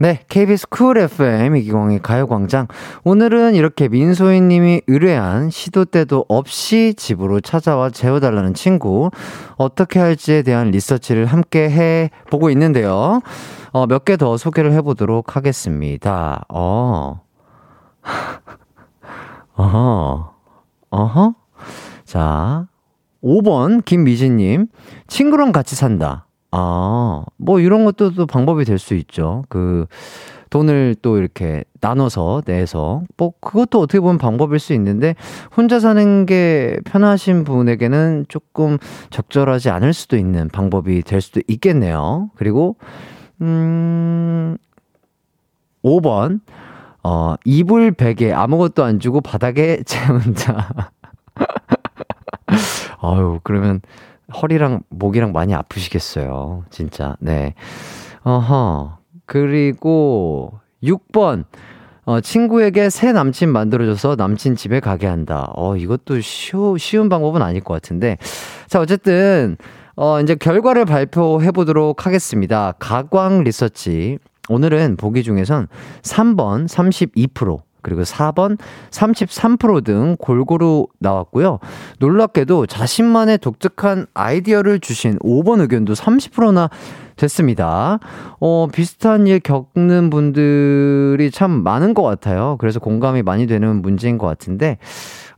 [0.00, 2.68] 네, KBS 쿨 FM 이기광의 가요광장.
[3.02, 9.10] 오늘은 이렇게 민소희 님이 의뢰한 시도 때도 없이 집으로 찾아와 재워달라는 친구,
[9.56, 13.20] 어떻게 할지에 대한 리서치를 함께 해 보고 있는데요.
[13.72, 16.44] 어, 몇 개 더 소개를 해보도록 하겠습니다.
[16.48, 17.20] 어.
[19.56, 20.32] 어허.
[20.90, 21.34] 어허.
[22.04, 22.68] 자,
[23.24, 24.68] 5번 김미진님.
[25.08, 26.27] 친구랑 같이 산다.
[26.50, 29.44] 아, 뭐 이런 것도 또 방법이 될 수 있죠.
[29.48, 29.86] 그,
[30.50, 35.14] 돈을 또 이렇게 나눠서 내서 뭐 그것도 어떻게 보면 방법일 수 있는데
[35.56, 38.78] 혼자 사는 게 편하신 분에게는 조금
[39.10, 42.30] 적절하지 않을 수도 있는 방법이 될 수도 있겠네요.
[42.36, 42.76] 그리고
[43.42, 44.56] 음,
[45.84, 46.40] 5번,
[47.04, 50.92] 어, 이불 베개 아무것도 안 주고 바닥에 재운다.
[53.00, 53.80] 아유, 그러면
[54.32, 56.64] 허리랑 목이랑 많이 아프시겠어요.
[56.70, 57.16] 진짜.
[57.20, 57.54] 네.
[58.22, 58.98] 어허.
[59.26, 61.44] 그리고 6번.
[62.04, 65.52] 어, 친구에게 새 남친 만들어줘서 남친 집에 가게 한다.
[65.54, 68.16] 어, 이것도 쉬우, 쉬운 방법은 아닐 것 같은데.
[68.66, 69.58] 자, 어쨌든,
[69.94, 72.72] 어, 이제 결과를 발표해 보도록 하겠습니다.
[72.78, 74.18] 가광 리서치.
[74.48, 75.68] 오늘은 보기 중에선
[76.00, 78.58] 3번 32%, 그리고 4번
[78.90, 81.58] 33%등 골고루 나왔고요.
[81.98, 86.70] 놀랍게도 자신만의 독특한 아이디어를 주신 5번 의견도 30%나
[87.16, 87.98] 됐습니다.
[88.40, 92.56] 어, 비슷한 일 겪는 분들이 참 많은 것 같아요.
[92.58, 94.78] 그래서 공감이 많이 되는 문제인 것 같은데,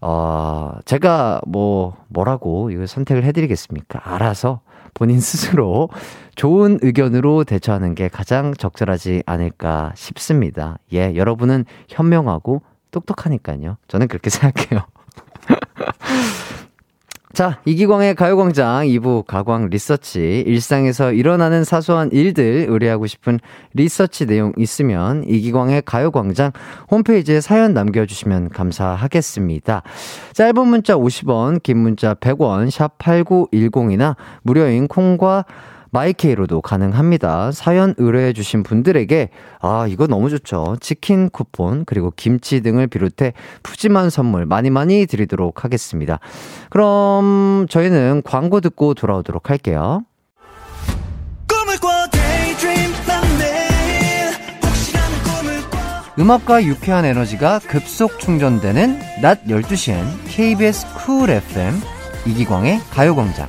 [0.01, 4.01] 어, 제가 뭐, 뭐라고 이거 선택을 해드리겠습니까?
[4.05, 4.61] 알아서
[4.95, 5.89] 본인 스스로
[6.35, 10.79] 좋은 의견으로 대처하는 게 가장 적절하지 않을까 싶습니다.
[10.93, 13.77] 예, 여러분은 현명하고 똑똑하니까요.
[13.89, 14.87] 저는 그렇게 생각해요.
[17.33, 20.43] 자, 이기광의 가요광장 2부 가광 리서치.
[20.45, 23.39] 일상에서 일어나는 사소한 일들 의뢰하고 싶은
[23.73, 26.51] 리서치 내용 있으면 이기광의 가요광장
[26.91, 29.83] 홈페이지에 사연 남겨주시면 감사하겠습니다.
[30.33, 35.45] 짧은 문자 50원, 긴 문자 100원, 샵 8910이나 무료인 콩과
[35.91, 37.53] 마이케이로도 가능합니다.
[37.53, 40.77] 사연 의뢰해주신 분들에게, 아, 이거 너무 좋죠.
[40.81, 46.21] 치킨 쿠폰, 그리고 김치 등을 비롯해 푸짐한 선물 많이 많이 드리도록 하겠습니다.
[46.71, 50.03] 그럼 저희는 광고 듣고 돌아오도록 할게요.
[56.19, 61.75] 음악과 유쾌한 에너지가 급속 충전되는 낮 12시엔 KBS 쿨 FM
[62.27, 63.49] 이기광의 가요광장.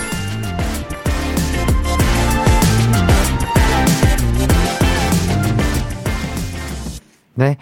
[7.33, 7.57] 네.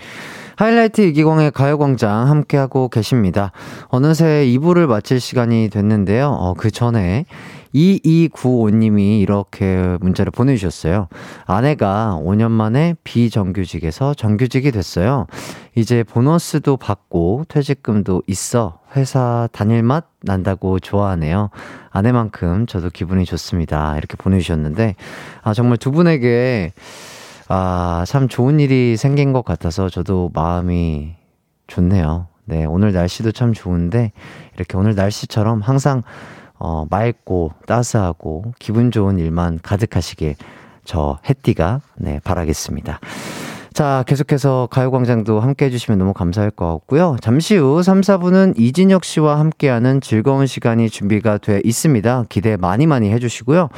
[0.56, 3.52] 하이라이트 이기광의 가요광장 함께하고 계십니다.
[3.88, 6.28] 어느새 2부를 마칠 시간이 됐는데요.
[6.28, 7.26] 어, 그 전에
[7.74, 11.08] 2295님이 이렇게 문자를 보내주셨어요.
[11.46, 15.28] 아내가 5년 만에 비정규직에서 정규직이 됐어요.
[15.76, 21.52] 이제 보너스도 받고 퇴직금도 있어 회사 다닐 맛 난다고 좋아하네요.
[21.92, 23.98] 아내만큼 저도 기분이 좋습니다.
[23.98, 24.96] 이렇게 보내주셨는데,
[25.44, 26.74] 아, 정말 두 분에게
[27.52, 31.16] 아, 참 좋은 일이 생긴 것 같아서 저도 마음이
[31.66, 32.28] 좋네요.
[32.46, 34.12] 네, 오늘 날씨도 참 좋은데,
[34.56, 36.04] 이렇게 오늘 날씨처럼 항상,
[36.60, 40.36] 어, 맑고 따스하고 기분 좋은 일만 가득하시길
[40.86, 43.00] 저 해띠가, 네, 바라겠습니다.
[43.74, 47.18] 자, 계속해서 가요광장도 함께 해주시면 너무 감사할 것 같고요.
[47.20, 52.26] 잠시 후 3, 4분은 이진혁 씨와 함께하는 즐거운 시간이 준비가 돼 있습니다.
[52.30, 53.70] 기대 많이 많이 해주시고요.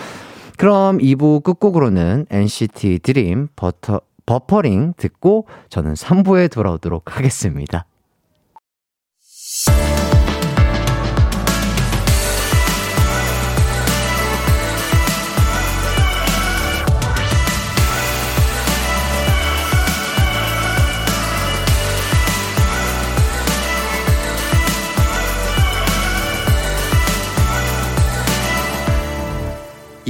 [0.62, 7.88] 그럼 2부 끝곡으로는 NCT 드림 버터, 버퍼링 듣고 저는 3부에 돌아오도록 하겠습니다.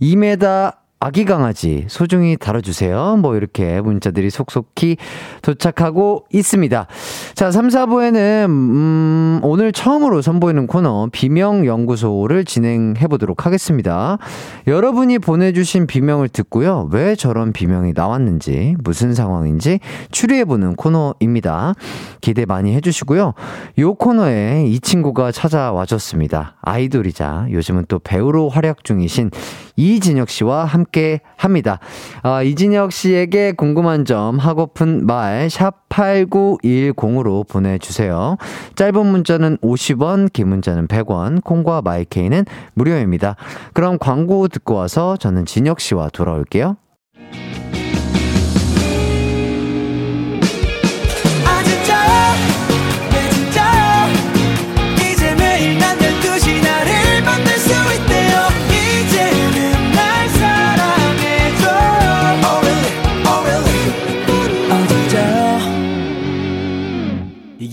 [0.00, 3.18] 2m 아기 강아지 소중히 다뤄주세요.
[3.18, 4.96] 뭐 이렇게 문자들이 속속히
[5.42, 6.88] 도착하고 있습니다.
[7.34, 14.18] 자, 3, 4부에는 음, 오늘 처음으로 선보이는 코너 비명 연구소를 진행해 보도록 하겠습니다.
[14.66, 16.88] 여러분이 보내주신 비명을 듣고요.
[16.90, 19.78] 왜 저런 비명이 나왔는지 무슨 상황인지
[20.10, 21.74] 추리해 보는 코너입니다.
[22.20, 23.34] 기대 많이 해주시고요.
[23.78, 26.56] 요 코너에 이 친구가 찾아와 줬습니다.
[26.60, 29.30] 아이돌이자 요즘은 또 배우로 활약 중이신
[29.76, 30.87] 이진혁 씨와 함께
[31.36, 31.78] 합니다.
[32.22, 38.36] 아, 이진혁 씨에게 궁금한 점, 하고픈 말, 샵 8910으로 보내주세요.
[38.74, 43.36] 짧은 문자는 50원, 긴 문자는 100원, 콩과 마이케이는 무료입니다.
[43.72, 46.76] 그럼 광고 듣고 와서 저는 진혁 씨와 돌아올게요.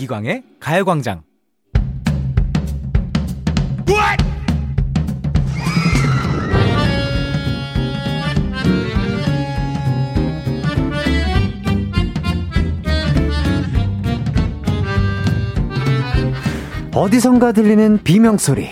[0.06, 1.24] 이기광의 가요광장.
[16.94, 18.70] 어디선가 들리는 비명 소리.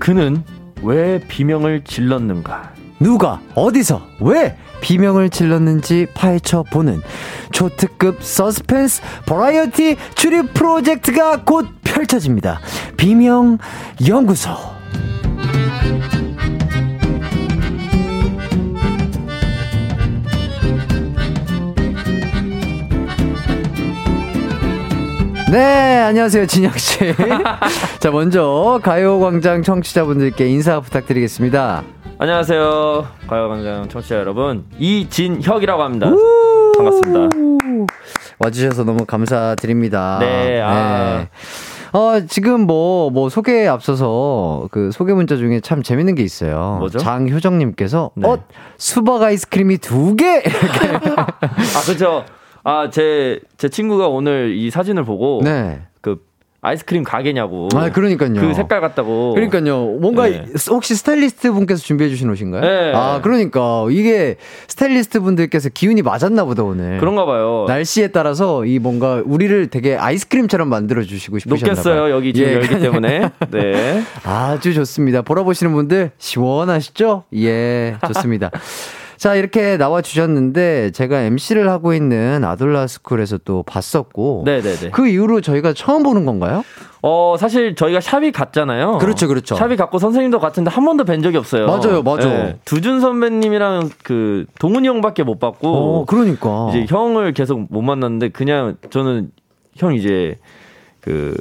[0.00, 0.42] 그는
[0.82, 2.74] 왜 비명을 질렀는가?
[2.98, 7.00] 누가, 어디서, 왜 비명을 질렀는지 파헤쳐 보는
[7.52, 12.60] 초특급 서스펜스 버라이어티 추리 프로젝트가 곧 펼쳐집니다.
[12.98, 13.56] 비명
[14.06, 14.50] 연구소.
[25.52, 27.14] 네, 안녕하세요, 진혁씨.
[28.00, 31.82] 자, 먼저, 가요광장 청취자분들께 인사 부탁드리겠습니다.
[32.16, 33.06] 안녕하세요.
[33.28, 34.64] 가요광장 청취자 여러분.
[34.78, 36.10] 이진혁이라고 합니다.
[36.78, 37.36] 반갑습니다.
[38.38, 40.16] 와주셔서 너무 감사드립니다.
[40.20, 41.26] 네, 아.
[41.92, 46.76] 어, 지금 뭐, 뭐, 소개에 앞서서 그 소개 문자 중에 참 재밌는 게 있어요.
[46.78, 46.98] 뭐죠?
[46.98, 48.26] 장효정님께서, 네.
[48.26, 48.42] 어,
[48.78, 50.42] 수박 아이스크림이 두 개!
[51.12, 52.24] 아, 그죠.
[52.64, 55.80] 아, 제, 제 친구가 오늘 이 사진을 보고 네.
[56.00, 56.24] 그
[56.60, 57.68] 아이스크림 가게냐고.
[57.74, 58.34] 아, 그러니까요.
[58.34, 59.34] 그 색깔 같다고.
[59.34, 59.84] 그러니까요.
[60.00, 60.44] 뭔가 네.
[60.70, 62.60] 혹시 스타일리스트 분께서 준비해 주신 옷인가요?
[62.60, 62.92] 네.
[62.94, 64.36] 아, 그러니까 이게
[64.68, 66.98] 스타일리스트 분들께서 기운이 맞았나 보다 오늘.
[66.98, 67.64] 그런가 봐요.
[67.66, 71.74] 날씨에 따라서 이 뭔가 우리를 되게 아이스크림처럼 만들어 주시고 싶으셨나 봐요.
[71.74, 72.10] 녹겠어요.
[72.14, 72.54] 여기 지금 예.
[72.54, 73.30] 열기 때문에.
[73.50, 74.02] 네.
[74.22, 75.22] 아주 좋습니다.
[75.22, 77.24] 보러 보시는 분들 시원하시죠?
[77.34, 78.52] 예, 좋습니다.
[79.22, 84.90] 자, 이렇게 나와 주셨는데 제가 MC를 하고 있는 아돌라 스쿨에서 또 봤었고 네네네.
[84.90, 86.64] 그 이후로 저희가 처음 보는 건가요?
[87.02, 88.98] 어, 사실 저희가 샵이 갔잖아요.
[88.98, 89.54] 그렇죠, 그렇죠.
[89.54, 91.66] 샵이 갔고 선생님도 같은데 한 번도 뵌 적이 없어요.
[91.66, 92.54] 맞아요, 맞아요.
[92.64, 95.68] 두준 선배님이랑 그 동훈이 형밖에 못 봤고.
[95.68, 96.70] 어, 그러니까.
[96.70, 99.30] 이제 형을 계속 못 만났는데 그냥 저는
[99.76, 100.36] 형 이제
[101.00, 101.36] 그,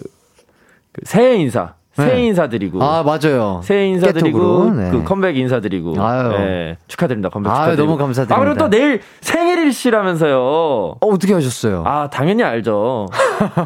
[0.91, 1.74] 그 새해 인사
[2.06, 2.28] 새해 네.
[2.28, 3.62] 인사드리고 아, 맞아요.
[3.64, 4.92] 새해 인사드리고 네.
[4.92, 6.30] 그 컴백 인사드리고 아유.
[6.30, 8.36] 네, 축하드립니다 컴백 아유, 축하드리고 너무 감사드립니다.
[8.36, 11.84] 아 그리고 또 내일 생일이시라면서요 어, 어떻게 하셨어요?
[11.86, 13.08] 아 당연히 알죠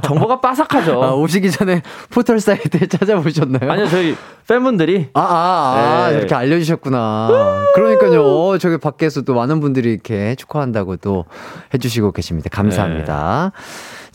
[0.04, 3.72] 정보가 빠삭하죠 아, 오시기 전에 포털 사이트에 찾아보셨나요?
[3.72, 4.16] 아니요 저희
[4.48, 6.18] 팬분들이 아, 아, 아 네.
[6.20, 7.30] 이렇게 알려주셨구나.
[7.74, 8.22] 그러니까요.
[8.24, 11.26] 어, 저기 밖에서 또 많은 분들이 이렇게 축하한다고 또
[11.74, 12.50] 해주시고 계십니다.
[12.52, 13.52] 감사합니다.
[13.56, 13.62] 네.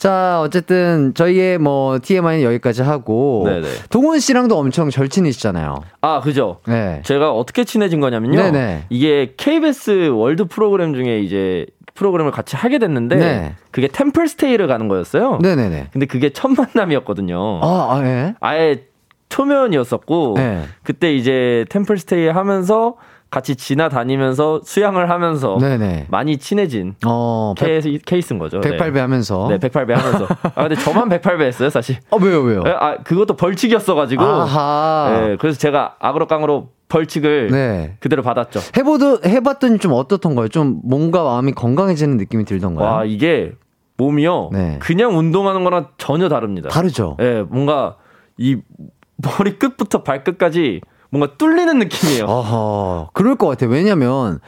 [0.01, 3.67] 자, 어쨌든 저희의 뭐 TMI는 여기까지 하고 네네.
[3.91, 5.75] 동원 씨랑도 엄청 절친이시잖아요.
[6.01, 7.03] 아 그죠 네.
[7.05, 8.85] 제가 어떻게 친해진 거냐면요 네네.
[8.89, 13.55] 이게 KBS 월드 프로그램 중에 이제 프로그램을 같이 하게 됐는데 네.
[13.69, 15.89] 그게 템플스테이를 가는 거였어요 네네네.
[15.93, 18.33] 근데 그게 첫 만남이었거든요 아, 아, 예.
[18.39, 18.85] 아예
[19.29, 20.63] 초면이었었고 네.
[20.81, 22.95] 그때 이제 템플스테이 하면서
[23.31, 26.07] 같이 지나다니면서 수양을 하면서 네네.
[26.09, 28.59] 많이 친해진 어, 백, 케이스, 케이스인 거죠.
[28.59, 29.47] 108배 하면서.
[29.49, 30.27] 네, 108배 하면서.
[30.53, 31.95] 아, 근데 저만 108배 했어요, 사실.
[32.09, 32.61] 어, 왜요, 왜요?
[32.67, 34.21] 예, 아, 그것도 벌칙이었어가지고.
[34.21, 35.29] 아하.
[35.29, 37.95] 예, 그래서 제가 악으로 깡으로 벌칙을 네.
[38.01, 38.59] 그대로 받았죠.
[38.75, 40.49] 해보도, 해봤더니 좀 어떻던가요?
[40.49, 42.85] 좀 뭔가 마음이 건강해지는 느낌이 들던가요?
[42.85, 43.53] 와, 이게
[43.95, 44.49] 몸이요.
[44.51, 44.77] 네.
[44.81, 46.67] 그냥 운동하는 거랑 전혀 다릅니다.
[46.67, 47.15] 다르죠?
[47.21, 47.95] 예, 뭔가
[48.37, 48.57] 이
[49.15, 50.81] 머리 끝부터 발끝까지
[51.11, 52.25] 뭔가 뚫리는 느낌이에요.
[52.25, 53.69] 어허, 그럴 것 같아요.
[53.69, 54.39] 왜냐면,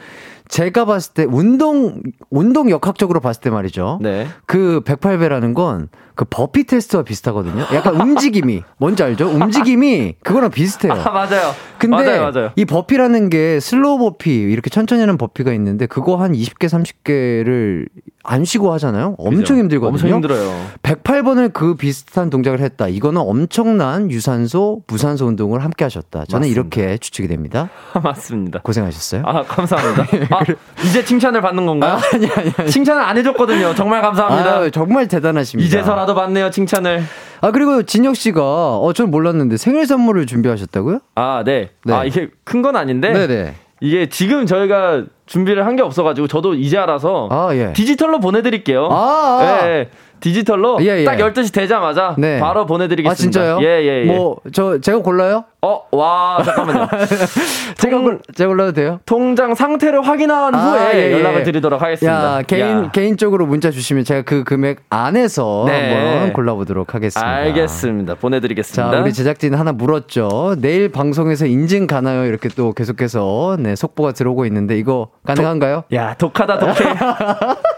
[0.48, 3.98] 제가 봤을 때 운동 운동 역학적으로 봤을 때 말이죠.
[4.02, 4.26] 네.
[4.46, 7.64] 그 108배라는 건그 버피 테스트와 비슷하거든요.
[7.74, 9.28] 약간 움직임이 뭔지 알죠?
[9.28, 10.92] 움직임이 그거랑 비슷해요.
[10.92, 11.52] 아, 맞아요.
[11.78, 12.50] 근데 맞아요, 맞아요.
[12.56, 17.86] 이 burpee라는 게 slow burpee 이렇게 천천히 하는 burpee가 있는데 그거 한 20개 30개를
[18.26, 19.16] 안 쉬고 하잖아요.
[19.18, 19.54] 엄청 그죠?
[19.56, 19.90] 힘들거든요.
[19.92, 20.66] 엄청 힘들어요.
[20.82, 22.88] 108번을 그 비슷한 동작을 했다.
[22.88, 26.24] 이거는 엄청난 유산소, 무산소 운동을 함께 하셨다.
[26.24, 26.48] 저는 맞습니다.
[26.48, 27.68] 이렇게 추측이 됩니다.
[28.02, 28.60] 맞습니다.
[28.62, 29.22] 고생하셨어요.
[29.26, 30.06] 아, 감사합니다.
[30.34, 30.40] 아,
[30.86, 31.98] 이제 칭찬을 받는 건가요?
[32.14, 32.70] 아니 아니 아니.
[32.70, 33.74] 칭찬을 안 해줬거든요.
[33.74, 34.56] 정말 감사합니다.
[34.56, 35.66] 아, 정말 대단하십니다.
[35.66, 37.02] 이제서 라도 받네요, 칭찬을.
[37.40, 41.00] 아 그리고 진혁 씨가 어전 몰랐는데 생일 선물을 준비하셨다고요?
[41.14, 41.70] 아, 네.
[41.84, 41.92] 네.
[41.94, 43.12] 아, 이게 큰 건 아닌데.
[43.12, 43.54] 네네.
[43.80, 47.72] 이게 지금 저희가 준비를 한 게 없어가지고 저도 이제 알아서 아 예.
[47.72, 48.88] 디지털로 보내드릴게요.
[48.90, 49.66] 아, 아.
[49.66, 49.88] 예, 예.
[50.24, 51.04] 디지털로 예, 예.
[51.04, 52.40] 딱 12시 되자마자 네.
[52.40, 53.12] 바로 보내드리겠습니다.
[53.12, 53.58] 아 진짜요?
[53.60, 54.04] 예, 예, 예.
[54.06, 55.44] 뭐 저 제가 골라요?
[55.60, 56.88] 어, 와, 잠깐만요.
[57.76, 59.00] 제가 통- 골 제가 골라도 돼요?
[59.06, 61.12] 통장 상태를 확인한 아, 후에 예, 예.
[61.12, 62.38] 연락을 드리도록 하겠습니다.
[62.38, 62.90] 야 개인 야.
[62.90, 65.94] 개인적으로 문자 주시면 제가 그 금액 안에서 네.
[65.94, 67.26] 한번 골라보도록 하겠습니다.
[67.30, 68.14] 알겠습니다.
[68.14, 68.90] 보내드리겠습니다.
[68.96, 70.56] 자, 우리 제작진 하나 물었죠.
[70.58, 72.24] 내일 방송에서 인증 가나요?
[72.24, 75.84] 이렇게 또 계속해서 네, 속보가 들어오고 있는데 이거 가능한가요?
[75.92, 76.74] 야, 독하다, 독해.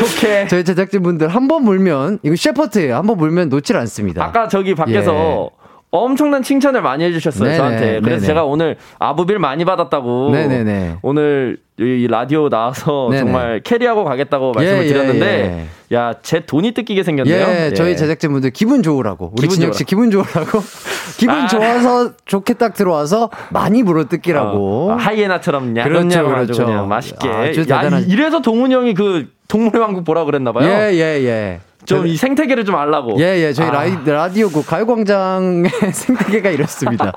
[0.00, 0.48] 독해.
[0.48, 2.96] 저희 제작진 분들 한 번 물면 이거 셰퍼트예요.
[2.96, 4.24] 한 번 물면 놓질 않습니다.
[4.24, 5.59] 아까 저기 밖에서 예.
[5.92, 7.86] 엄청난 칭찬을 많이 해주셨어요 네네, 저한테.
[8.00, 8.20] 그래서 네네.
[8.20, 10.30] 제가 오늘 아부빌 많이 받았다고.
[10.30, 10.98] 네네네.
[11.02, 13.22] 오늘 이 라디오 나와서 네네.
[13.22, 17.34] 정말 캐리하고 가겠다고 말씀을 예, 예, 드렸는데, 야, 제 돈이 뜯기게 생겼네요.
[17.34, 19.32] 예, 저희 제작진 분들 기분 좋으라고.
[19.32, 20.60] 우리 기분 진혁 씨 기분 좋으라고.
[21.18, 21.46] 기분 아.
[21.48, 24.90] 좋아서 좋게 딱 들어와서 많이 물어 뜯기라고.
[24.90, 26.66] 어, 하이에나처럼 그렇죠, 냐근냐근 아주 그렇죠.
[26.66, 27.28] 그냥 맛있게.
[27.28, 30.68] 아주 야, 이래서 동훈이 형이 그 동물의 왕국 보라 그랬나 봐요.
[30.68, 31.60] 예, 예, 예.
[31.96, 33.16] 좀 이 생태계를 좀 알라고.
[33.20, 33.52] 예, 예.
[33.52, 33.72] 저희 아.
[33.72, 37.12] 라이, 라디오 그 가요광장의 생태계가 이렇습니다.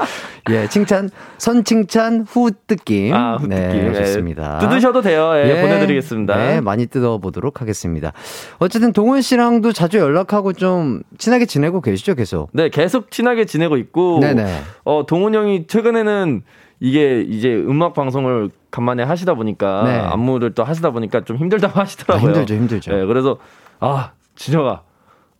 [0.50, 3.14] 예, 칭찬, 선칭찬, 후뜯김.
[3.14, 3.90] 아, 후 네, 뜯김.
[3.90, 3.94] 예.
[3.94, 4.60] 좋습니다.
[4.60, 5.32] 뜯으셔도 돼요.
[5.36, 6.36] 예, 보내드리겠습니다.
[6.36, 8.14] 네, 많이 뜯어보도록 하겠습니다.
[8.60, 12.50] 어쨌든 동훈 씨랑도 자주 연락하고 좀 친하게 지내고 계시죠, 계속?
[12.54, 14.20] 네, 계속 친하게 지내고 있고.
[14.22, 14.62] 네네.
[14.86, 16.44] 어, 동훈 형이 최근에는
[16.80, 19.92] 이게 이제 음악 방송을 간만에 하시다 보니까 네.
[20.00, 22.30] 안무를 또 하시다 보니까 좀 힘들다고 하시더라고요.
[22.30, 22.92] 아, 힘들죠, 힘들죠.
[22.92, 23.38] 네, 그래서
[23.80, 24.82] 아, 진혁아.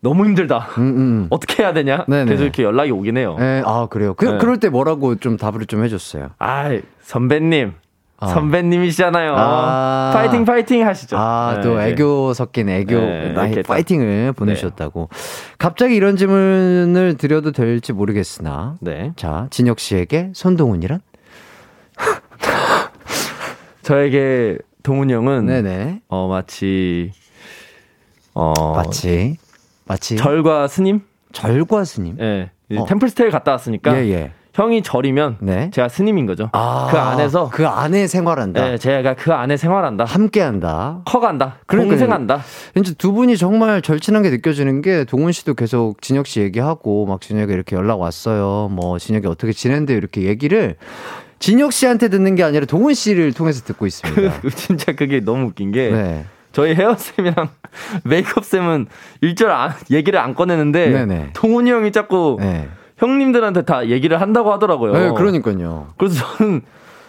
[0.00, 0.68] 너무 힘들다.
[0.78, 1.26] 음, 음.
[1.32, 2.04] 어떻게 해야 되냐?
[2.06, 2.30] 네네.
[2.30, 3.36] 계속 이렇게 연락이 오긴 해요.
[3.40, 4.14] 예, 아, 그래요.
[4.14, 4.38] 그, 네.
[4.38, 6.30] 그럴 때 뭐라고 좀 답을 좀 해줬어요.
[6.38, 7.72] 아, 선배님.
[8.18, 8.26] 아.
[8.28, 9.34] 선배님이시잖아요.
[9.36, 10.12] 아.
[10.14, 11.16] 파이팅 파이팅 하시죠.
[11.18, 11.88] 아, 네, 또 네.
[11.88, 13.62] 애교 섞인 애교, 네.
[13.66, 15.08] 파이팅을 보내주셨다고.
[15.58, 18.76] 갑자기 이런 질문을 드려도 될지 모르겠으나.
[18.80, 19.12] 네.
[19.16, 21.00] 자, 진혁 씨에게 손동훈이란?
[23.82, 26.02] 저에게 동훈 형은 네네.
[26.08, 27.12] 어 마치
[28.34, 29.36] 어 마치,
[29.84, 30.16] 마치.
[30.16, 31.00] 절과 스님?
[31.32, 32.18] 절과 스님.
[32.20, 32.50] 예.
[32.76, 32.84] 어.
[32.86, 34.32] 템플스테이 갔다 왔으니까 예, 예.
[34.54, 35.70] 형이 절이면 네.
[35.72, 36.48] 제가 스님인 거죠.
[36.52, 38.72] 아, 그 안에서 그 안에 생활한다.
[38.72, 40.04] 예, 제가 그 안에 생활한다.
[40.04, 41.02] 함께한다.
[41.04, 41.58] 커간다.
[41.66, 42.40] 공생한다.
[42.76, 47.20] 이제 두 분이 정말 절친한 게 느껴지는 게 동훈 씨도 계속 진혁 씨 얘기하고 막
[47.20, 48.68] 진혁이 이렇게 연락 왔어요.
[48.70, 50.76] 뭐 진혁이 어떻게 지낸대 이렇게 얘기를
[51.40, 54.40] 진혁 씨한테 듣는 게 아니라 동훈 씨를 통해서 듣고 있습니다.
[54.54, 56.24] 진짜 그게 너무 웃긴 게 네.
[56.54, 57.48] 저희 헤어쌤이랑
[58.04, 58.86] 메이크업쌤은
[59.20, 61.30] 일절 안, 얘기를 안 꺼내는데 네네.
[61.34, 62.68] 동훈이 형이 자꾸 네.
[62.96, 64.92] 형님들한테 다 얘기를 한다고 하더라고요.
[64.92, 65.88] 네, 그러니까요.
[65.98, 66.62] 그래서 저는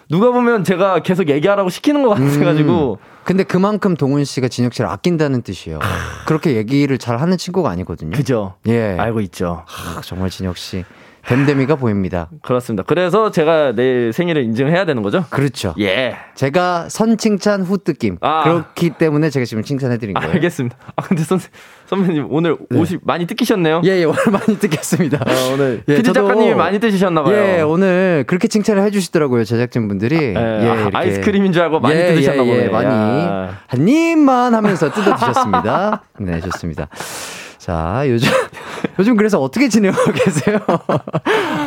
[0.09, 3.15] 누가 보면 제가 계속 얘기하라고 시키는 것 같아가지고 음.
[3.23, 5.79] 근데 그만큼 동훈 씨가 진혁 씨를 아낀다는 뜻이에요.
[6.27, 8.15] 그렇게 얘기를 잘 하는 친구가 아니거든요.
[8.15, 8.55] 그죠?
[8.67, 8.97] 예.
[8.99, 9.63] 알고 있죠.
[9.67, 10.83] 아, 정말 진혁 씨
[11.27, 12.29] 댐댐이가 보입니다.
[12.41, 12.83] 그렇습니다.
[12.83, 15.25] 그래서 제가 내일 생일을 인증해야 되는 거죠?
[15.29, 15.73] 그렇죠.
[15.79, 16.15] 예.
[16.35, 18.17] 제가 선 칭찬 후뜯김.
[18.21, 18.43] 아.
[18.43, 20.33] 그렇기 때문에 제가 지금 칭찬해 드린 거예요.
[20.33, 20.77] 알겠습니다.
[20.95, 21.39] 아 근데 선
[21.87, 23.81] 선배님 오늘 옷이 많이 뜯기셨네요.
[23.85, 25.17] 예, 예, 오늘 많이 듣겠습니다.
[25.19, 27.35] 어, 오늘 예, 피디 작가님이 많이 뜨시셨나 봐요.
[27.35, 30.15] 예, 오늘 그렇게 칭찬을 해 주시더라고요, 제작진 분들이.
[30.17, 30.89] 예, 예, 아.
[30.93, 32.69] 아이스크림인 줄 알고 많이 예, 뜯으셨나 예, 예.
[32.69, 32.87] 많이.
[32.87, 33.59] 야.
[33.67, 36.03] 한 입만 하면서 뜯어 드셨습니다.
[36.19, 36.87] 네, 좋습니다.
[37.57, 38.29] 자, 요즘,
[38.99, 40.59] 요즘 그래서 어떻게 지내고 계세요?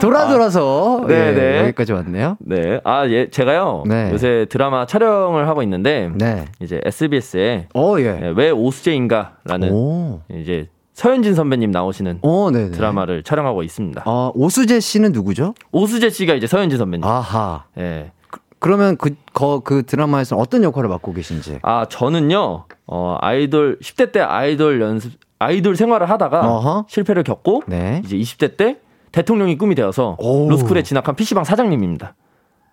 [0.01, 1.05] 돌아 돌아서.
[1.07, 1.59] 네, 예, 네.
[1.64, 2.37] 여기까지 왔네요.
[2.41, 2.81] 네.
[2.85, 3.85] 아, 예, 제가요.
[3.87, 4.11] 네.
[4.12, 6.47] 요새 드라마 촬영을 하고 있는데 네.
[6.61, 8.33] 이제 SBS에 어, 예.
[8.37, 10.20] 왜 오수재인가라는 오.
[10.35, 12.70] 이제 서현진 선배님 나오시는 어, 네.
[12.70, 14.03] 드라마를 촬영하고 있습니다.
[14.07, 15.55] 어, 오수재 씨는 누구죠?
[15.70, 17.05] 오수재 씨가 이제 서현진 선배님.
[17.05, 17.64] 아하.
[17.79, 18.11] 예.
[18.59, 21.61] 그러면 그, 거, 그 드라마에서 어떤 역할을 맡고 계신지.
[21.62, 22.64] 아, 저는요.
[22.89, 26.86] 어, 아이돌 10대 때 아이돌 연습 아이돌 생활을 하다가 어허.
[26.89, 28.03] 실패를 겪고 네.
[28.05, 28.78] 이제 20대 때
[29.12, 30.49] 대통령이 꿈이 되어서 오.
[30.51, 32.14] 로스쿨에 진학한 PC방 사장님입니다.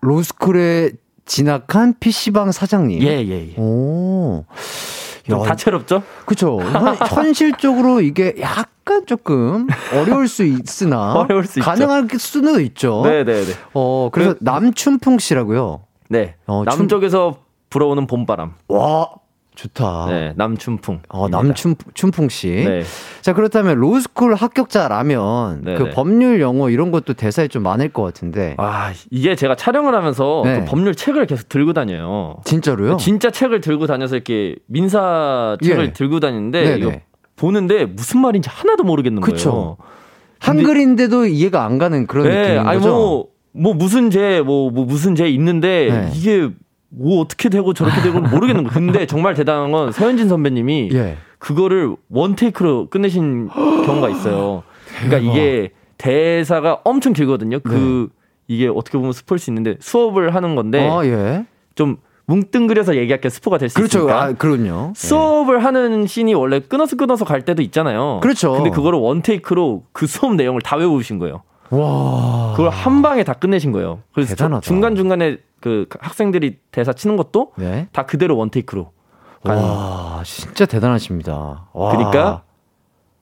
[0.02, 0.92] 로스쿨에
[1.26, 3.02] 진학한 PC방 사장님.
[3.02, 3.60] 예, 예, 예.
[3.60, 4.46] 오.
[5.28, 6.04] 좀 야, 다채롭죠?
[6.26, 6.60] 그쵸.
[6.62, 11.14] 현- 현실적으로 이게 약간 조금 어려울 수 있으나.
[11.18, 11.66] 어려울 수 있죠.
[11.70, 13.02] 가능할 수는 있죠.
[13.04, 13.54] 네, 네, 네.
[13.74, 15.82] 어, 그래서 남춘풍 씨라고요.
[16.10, 16.36] 네.
[16.46, 17.38] 어, 춤- 남쪽에서
[17.72, 18.54] 불어오는 봄바람.
[18.68, 19.10] 와,
[19.56, 20.06] 좋다.
[20.10, 21.02] 네, 남춘풍.
[21.10, 22.50] 어, 남춘풍 씨.
[22.50, 22.84] 네.
[23.22, 25.90] 자, 그렇다면 로스쿨 합격자라면 네, 그 네.
[25.92, 28.56] 법률 용어 이런 것도 대사에 좀 많을 것 같은데.
[28.58, 30.60] 아, 이게 제가 촬영을 하면서 네.
[30.60, 32.38] 그 법률 책을 계속 들고 다녀요.
[32.46, 32.98] 진짜로요?
[32.98, 35.94] 진짜 책을 들고 다녀서 이렇게 민사 책을 예.
[35.94, 36.78] 들고 다니는데 네네.
[36.78, 36.94] 이거
[37.36, 39.52] 보는데 무슨 말인지 하나도 모르겠는 그쵸.
[39.52, 39.78] 거예요.
[40.40, 42.90] 한글인데도 이해가 안 가는 그런 네, 느낌인 아니 거죠?
[42.92, 46.12] 뭐, 뭐 무슨 죄, 뭐, 뭐 무슨 죄 있는데 네.
[46.14, 46.50] 이게
[46.98, 48.70] 뭐 어떻게 되고 저렇게 되고 모르겠는 거예요.
[48.74, 51.18] 근데 정말 대단한 건 서현진 선배님이 예.
[51.40, 54.64] 그거를 원 테이크로 끝내신 경우가 있어요.
[55.00, 57.60] 그러니까 이게 대사가 엄청 길거든요.
[57.60, 58.10] 그
[58.48, 61.46] 이게 어떻게 보면 스포일 수 있는데 수업을 하는 건데 아, 예.
[61.76, 64.00] 좀 뭉뚱그려서 얘기할게 스포가 될수 그렇죠.
[64.00, 64.24] 있으니까.
[64.24, 64.94] 아, 그럼요.
[64.96, 68.20] 수업을 하는 씬이 원래 끊어서 끊어서 갈 때도 있잖아요.
[68.22, 68.54] 그렇죠.
[68.54, 71.44] 근데 그거를 원 테이크로 그 수업 내용을 다 외우신 거예요.
[71.72, 71.76] 예.
[71.76, 72.52] 와.
[72.56, 74.02] 그걸 한 방에 다 끝내신 거예요.
[74.14, 74.62] 그래서 대단하다.
[74.62, 77.88] 중간 중간에 그 학생들이 대사 치는 것도 네.
[77.92, 78.92] 다 그대로 원테이크로.
[79.44, 81.68] 와, 진짜 대단하십니다.
[81.74, 81.92] 와.
[81.92, 82.44] 그러니까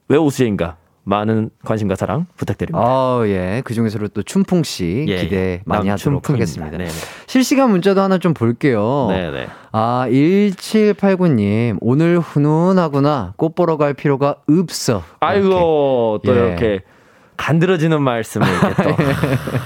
[0.07, 2.85] 왜 오수재인가 많은 관심과 사랑 부탁드립니다.
[2.85, 3.61] 아, 예.
[3.65, 6.29] 그 중에서도 또 춘풍 씨 예, 기대 많이 하도록.
[6.29, 6.77] 하겠습니다.
[6.77, 6.87] 네,
[7.27, 9.07] 실시간 문자도 하나 좀 볼게요.
[9.09, 9.47] 네, 네.
[9.73, 13.33] 아, 1789님, 오늘 훈훈하구나.
[13.35, 15.03] 꽃 보러 갈 필요가 없어.
[15.19, 16.47] 아이고 또 예.
[16.47, 16.79] 이렇게
[17.37, 18.47] 간드러지는 말씀을
[18.83, 18.95] 또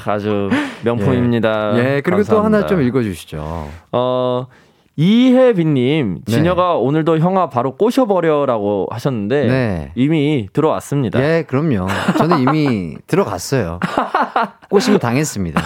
[0.11, 0.49] 아주
[0.83, 1.77] 명품입니다.
[1.77, 2.67] 예, 그리고 또 하나 감사합니다.
[2.67, 3.69] 좀 읽어주시죠.
[3.91, 4.47] 어,
[4.99, 6.31] 이혜빈님, 네.
[6.31, 9.91] 진여가 오늘도 형아 바로 꼬셔버려라고 하셨는데 네.
[9.95, 11.21] 이미 들어왔습니다.
[11.21, 11.87] 예, 그럼요.
[12.17, 13.79] 저는 이미 들어갔어요.
[14.71, 15.61] 꼬시면 당했습니다.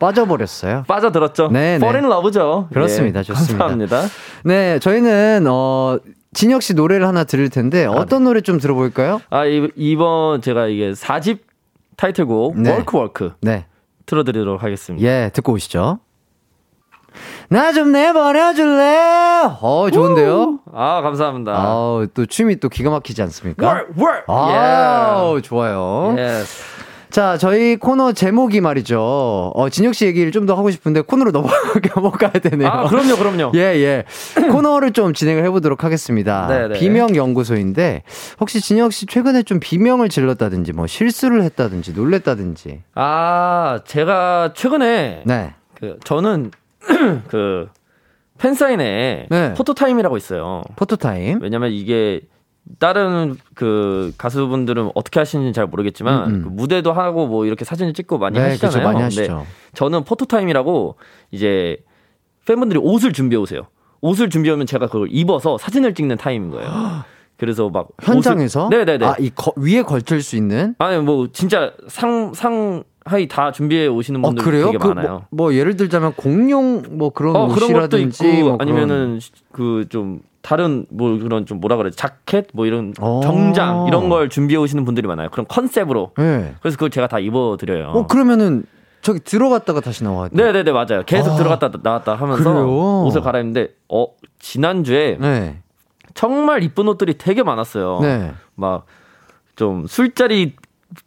[0.00, 0.82] 빠져버렸어요.
[0.88, 1.48] 빠져들었죠?
[1.52, 1.74] 네, 네.
[1.76, 2.68] Fall in love죠.
[2.72, 3.20] 그렇습니다.
[3.20, 3.58] 예, 좋습니다.
[3.66, 4.02] 감사합니다.
[4.44, 5.98] 네, 저희는, 어,
[6.34, 9.20] 진혁 씨 노래를 하나 들을 텐데, 어떤 노래 좀 들어볼까요?
[9.30, 11.38] 아, 이, 이번 제가 이게 4집
[11.96, 12.70] 타이틀곡 네.
[12.72, 13.66] 월크 월크 네.
[14.06, 15.06] 틀어드리도록 하겠습니다.
[15.06, 16.00] 예, 듣고 오시죠.
[17.48, 19.42] 나 좀 내버려줄래?
[19.60, 20.58] 어, 좋은데요?
[20.72, 21.52] 아, 감사합니다.
[21.56, 23.66] 아우, 또 춤이 또 기가 막히지 않습니까?
[23.66, 24.24] 월, 월!
[24.26, 26.14] 아우, 좋아요.
[26.18, 26.42] 예.
[27.14, 29.52] 자, 저희 코너 제목이 말이죠.
[29.54, 31.48] 어, 진혁 씨 얘기를 좀 더 하고 싶은데 코너로 넘어,
[31.94, 32.68] 넘어가야 되네요.
[32.68, 33.52] 아, 그럼요, 그럼요.
[33.54, 34.04] 예, 예.
[34.50, 36.48] 코너를 좀 진행을 해보도록 하겠습니다.
[36.48, 36.74] 네, 네.
[36.80, 38.02] 비명 연구소인데
[38.40, 42.82] 혹시 진혁 씨 최근에 좀 비명을 질렀다든지 뭐 실수를 했다든지 놀랬다든지.
[42.96, 45.54] 아, 제가 최근에 네.
[45.74, 46.50] 그 저는
[47.28, 47.68] 그
[48.38, 49.54] 팬사인회 네.
[49.54, 50.62] photo time이라고 있어요.
[50.74, 51.38] photo time.
[51.40, 52.22] 왜냐면 이게
[52.78, 56.42] 다른 그 가수분들은 어떻게 하시는지 잘 모르겠지만 음, 음.
[56.44, 58.72] 그 무대도 하고 뭐 이렇게 사진을 찍고 많이 네, 하시잖아요.
[58.72, 58.84] 그렇죠.
[58.86, 59.46] 많이 근데 하시죠.
[59.74, 60.96] 저는 photo time이라고
[61.30, 61.76] 이제
[62.46, 63.62] 팬분들이 옷을 준비해 오세요.
[64.00, 66.68] 옷을 준비해 오면 제가 그걸 입어서 사진을 찍는 타임인 거예요.
[67.36, 68.68] 그래서 막 현장에서?
[68.68, 69.04] 옷을- 네네네.
[69.06, 70.74] 아, 이 거- 위에 걸칠 수 있는?
[70.78, 74.66] 아니 뭐 진짜 상 상하의 다 준비해 오시는 어, 분들 그래요?
[74.66, 75.10] 되게 그 많아요.
[75.30, 79.20] 뭐, 뭐 예를 들자면 공룡 뭐 그런 어, 그런 것도 옷이라든지 있고 뭐 그런- 아니면은
[79.52, 83.22] 그 좀 다른 뭐 그런 좀 뭐라 그래 자켓 뭐 이런 어.
[83.24, 85.30] 정장 이런 걸 준비해 오시는 분들이 많아요.
[85.30, 86.12] 그런 컨셉으로.
[86.18, 86.54] 예.
[86.60, 87.86] 그래서 그걸 제가 다 입어 드려요.
[87.88, 88.64] 어, 그러면은
[89.00, 90.36] 저기 들어갔다가 다시 나와야 돼.
[90.36, 91.02] 네네네 맞아요.
[91.06, 93.04] 계속 아, 들어갔다 나왔다 하면서 그래요?
[93.04, 95.62] 옷을 갈아입는데 어 지난 주에 네.
[96.12, 98.00] 정말 이쁜 옷들이 되게 많았어요.
[98.02, 98.34] 네.
[98.54, 100.56] 막좀 술자리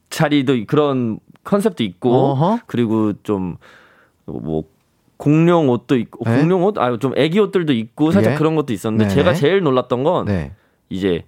[0.09, 2.59] 자리도 그런 컨셉도 있고 어허.
[2.65, 4.63] 그리고 좀뭐
[5.17, 6.37] 공룡 옷도 있고 네?
[6.39, 8.37] 공룡 옷, 아 좀 애기 옷들도 있고 살짝 예.
[8.37, 9.15] 그런 것도 있었는데 네네.
[9.15, 10.51] 제가 제일 놀랐던 건 네.
[10.89, 11.23] 이제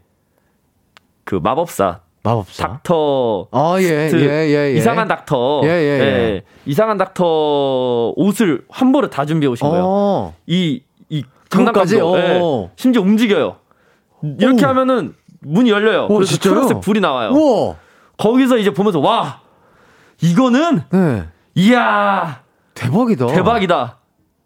[1.23, 2.67] 그 마법사 마법사.
[2.67, 4.73] 닥터 아, 예, 예, 예, 예.
[4.73, 5.71] 이상한 닥터 예, 예,
[6.01, 6.41] 예.
[6.65, 9.83] 이상한 닥터 옷을 한 벌에 다 준비해 오신 거예요.
[9.87, 10.35] 어.
[10.45, 11.95] 이, 이 그것까지?
[11.97, 12.71] 장난감도 예, 어.
[12.75, 13.55] 심지어 움직여요.
[14.39, 14.67] 이렇게 오.
[14.69, 16.05] 하면은 문이 열려요.
[16.09, 16.53] 오, 그래서 진짜요?
[16.55, 17.31] 초록색 불이 나와요.
[17.31, 17.75] 우와.
[18.17, 19.39] 거기서 이제 보면서 와
[20.21, 21.23] 이거는 네.
[21.55, 22.41] 이야
[22.79, 23.27] 대박이다.
[23.27, 23.97] 대박이다.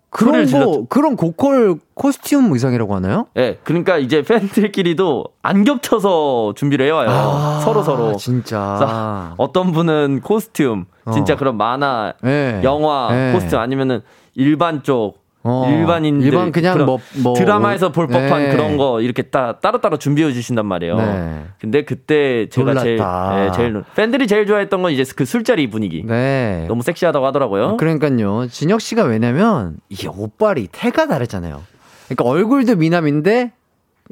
[0.09, 3.25] 그런 거, 그런 고퀄 코스튬 의상이라고 하나요?
[3.35, 7.61] 예, 그러니까 이제 팬들끼리도 안 겹쳐서 준비를 해와요.
[7.63, 8.09] 서로 서로.
[8.09, 9.33] 아, 진짜.
[9.37, 11.37] 어떤 분은 코스튬, 진짜 어.
[11.37, 12.61] 그런 만화, 예.
[12.63, 13.33] 영화 예.
[13.33, 14.01] 코스튬 아니면은
[14.35, 15.69] 일반 쪽 어.
[15.69, 18.49] 일반인들 일반 그냥 뭐- 뭐 드라마에서 볼 법한 네.
[18.51, 20.95] 그런 거 이렇게 따, 따로따로 준비해 주신단 말이에요.
[20.97, 21.43] 네.
[21.59, 23.45] 근데 그때 제가 제일 놀랐다.
[23.47, 26.03] 예, 제일 놀- 팬들이 제일 좋아했던 건 이제 그 술자리 분위기.
[26.05, 26.65] 네.
[26.69, 27.77] 너무 섹시하다고 하더라고요.
[27.77, 28.47] 그러니까요.
[28.47, 31.61] 진혁 씨가 왜냐면 이게 옷발이 태가 다르잖아요.
[32.07, 33.51] 그러니까 얼굴도 미남인데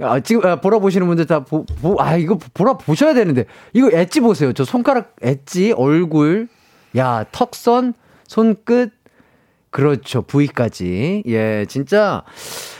[0.01, 3.89] 아, 지금 아, 보러 보시는 분들 다 보, 보, 아 이거 보러 보셔야 되는데 이거
[3.91, 4.53] 엣지 보세요.
[4.53, 6.47] 저 손가락 엣지, 얼굴,
[6.97, 7.93] 야 턱선,
[8.25, 8.91] 손끝,
[9.71, 11.23] 그렇죠 부위까지.
[11.27, 12.23] 예, 진짜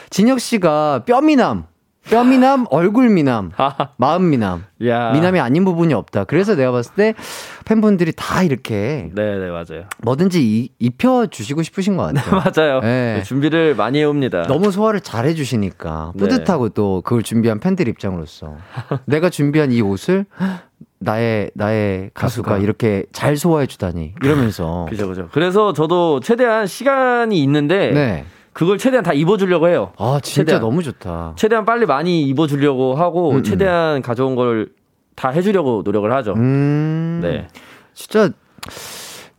[0.09, 1.63] 진혁 씨가 뼈미남,
[2.09, 3.51] 뼈미남, 얼굴 미남,
[3.97, 4.65] 마음 미남.
[4.85, 5.11] 야.
[5.11, 6.23] 미남이 아닌 부분이 없다.
[6.25, 7.13] 그래서 내가 봤을 때,
[7.63, 9.85] 팬분들이 다 이렇게 네, 네, 맞아요.
[10.01, 12.41] 뭐든지 이- 입혀주시고 싶으신 것 같아요.
[12.43, 12.79] 맞아요.
[12.81, 13.17] 네.
[13.17, 14.43] 네, 준비를 많이 해옵니다.
[14.47, 16.19] 너무 소화를 잘 해주시니까 네.
[16.19, 18.57] 뿌듯하고 또 그걸 준비한 팬들 입장으로서
[19.05, 20.25] 내가 준비한 이 옷을
[21.01, 22.63] 나의 나의 가수가, 가수가.
[22.63, 25.27] 이렇게 잘 소화해 주다니 이러면서 그죠, 그죠.
[25.31, 28.25] 그래서 저도 최대한 시간이 있는데 네.
[28.53, 29.91] 그걸 최대한 다 입어주려고 해요.
[29.97, 30.61] 아 진짜 최대한.
[30.61, 31.33] 너무 좋다.
[31.37, 33.43] 최대한 빨리 많이 입어주려고 하고 음, 음.
[33.43, 34.69] 최대한 가져온 걸
[35.13, 36.33] 다 해주려고 노력을 하죠.
[36.33, 37.19] 음.
[37.21, 37.47] 네.
[37.93, 38.29] 진짜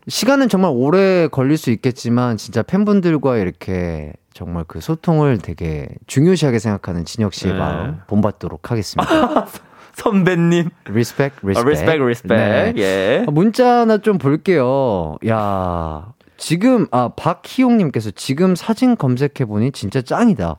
[0.07, 7.05] 시간은 정말 오래 걸릴 수 있겠지만 진짜 팬분들과 이렇게 정말 그 소통을 되게 중요시하게 생각하는
[7.05, 7.59] 진혁 씨의 네.
[7.59, 9.47] 마음 본받도록 하겠습니다.
[9.97, 10.71] 선배님.
[10.89, 11.69] respect, 아, respect.
[11.69, 12.37] respect, respect.
[12.37, 12.73] 네.
[12.79, 13.25] 예.
[13.27, 15.17] 아, 문자 하나 좀 볼게요.
[15.29, 16.13] 야.
[16.39, 20.57] 지금 아 박희용님께서 지금 사진 검색해 보니 진짜 짱이다.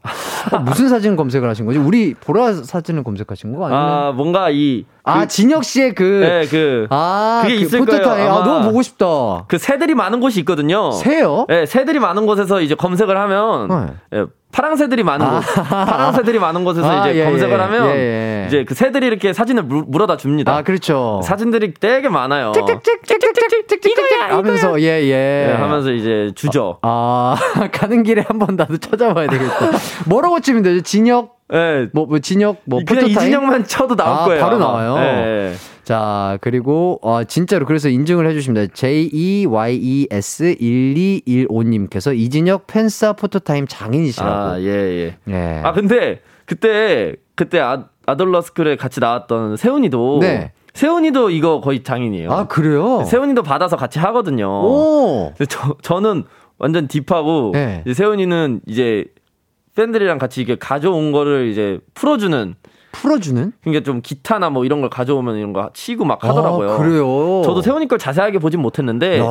[0.54, 1.78] 어, 무슨 사진 검색을 하신 거지?
[1.78, 3.84] 우리 보라 사진을 검색하신 거 아니면?
[3.84, 4.86] 아, 뭔가 이.
[5.04, 6.88] 아, 그, 진혁 씨의 그 네, 그.
[6.90, 8.04] 아, 그게 그 있을 포토타임.
[8.04, 8.44] 거예요, 아.
[8.46, 9.06] 너무 보고 싶다.
[9.50, 10.92] 그 새들이 많은 곳이 있거든요.
[10.92, 11.46] 새요?
[11.50, 14.20] 네, 새들이 많은 곳에서 이제 검색을 하면 네.
[14.20, 18.46] 예, 파랑새들이 많은 곳, 파랑새들이 많은 곳에서 아, 이제 예, 검색을 예, 하면 예, 예.
[18.48, 20.56] 이제 그 새들이 이렇게 사진을 물, 물어다 줍니다.
[20.56, 21.22] 아, 그렇죠.
[21.24, 22.52] 사진들이 되게 많아요.
[22.56, 25.48] 이거야, 하면서 예, 예.
[25.48, 26.78] 네, 하면서 이제 주죠.
[26.84, 27.36] 아,
[27.74, 29.72] 가는 길에 한번 나도 찾아봐야 되겠다.
[30.06, 30.82] 뭐라고 치면 되죠?
[30.82, 31.90] 진혁 예.
[31.92, 33.08] 뭐, 뭐 진혁 뭐 그냥?
[33.08, 34.42] 이진영만 쳐도 나올 아, 거예요.
[34.42, 34.60] 바로.
[34.60, 34.96] 나와요?
[35.00, 35.54] 예, 예.
[35.84, 38.64] 자, 그리고, 어, 진짜로, 그래서 인증을 해주십니다.
[38.64, 38.68] E
[40.10, 44.32] JEYES1215님께서 이진혁 팬싸 포토타임 장인이시라고.
[44.32, 45.18] 아, 예, 예.
[45.28, 45.62] 예.
[45.64, 50.52] 아, 근데 그때 그때 아, 아들러스쿨에 같이 나왔던 세훈이도 네.
[50.74, 52.32] 세훈이도 이거 거의 장인이에요.
[52.32, 53.04] 아, 그래요?
[53.04, 54.48] 세훈이도 받아서 같이 하거든요.
[54.48, 55.34] 오!
[55.48, 56.24] 저, 저는
[56.58, 57.84] 완전 딥하고 네.
[57.86, 59.06] 이제 세훈이는 이제
[59.76, 62.56] 팬들이랑 같이 이게 가져온 거를 이제 풀어주는
[62.94, 63.52] 풀어주는?
[63.62, 66.72] 그러니까 좀 기타나 뭐 이런 걸 가져오면 이런 거 치고 막 하더라고요.
[66.72, 67.42] 아, 그래요?
[67.44, 69.24] 저도 세훈이 걸 자세하게 보진 못했는데 야.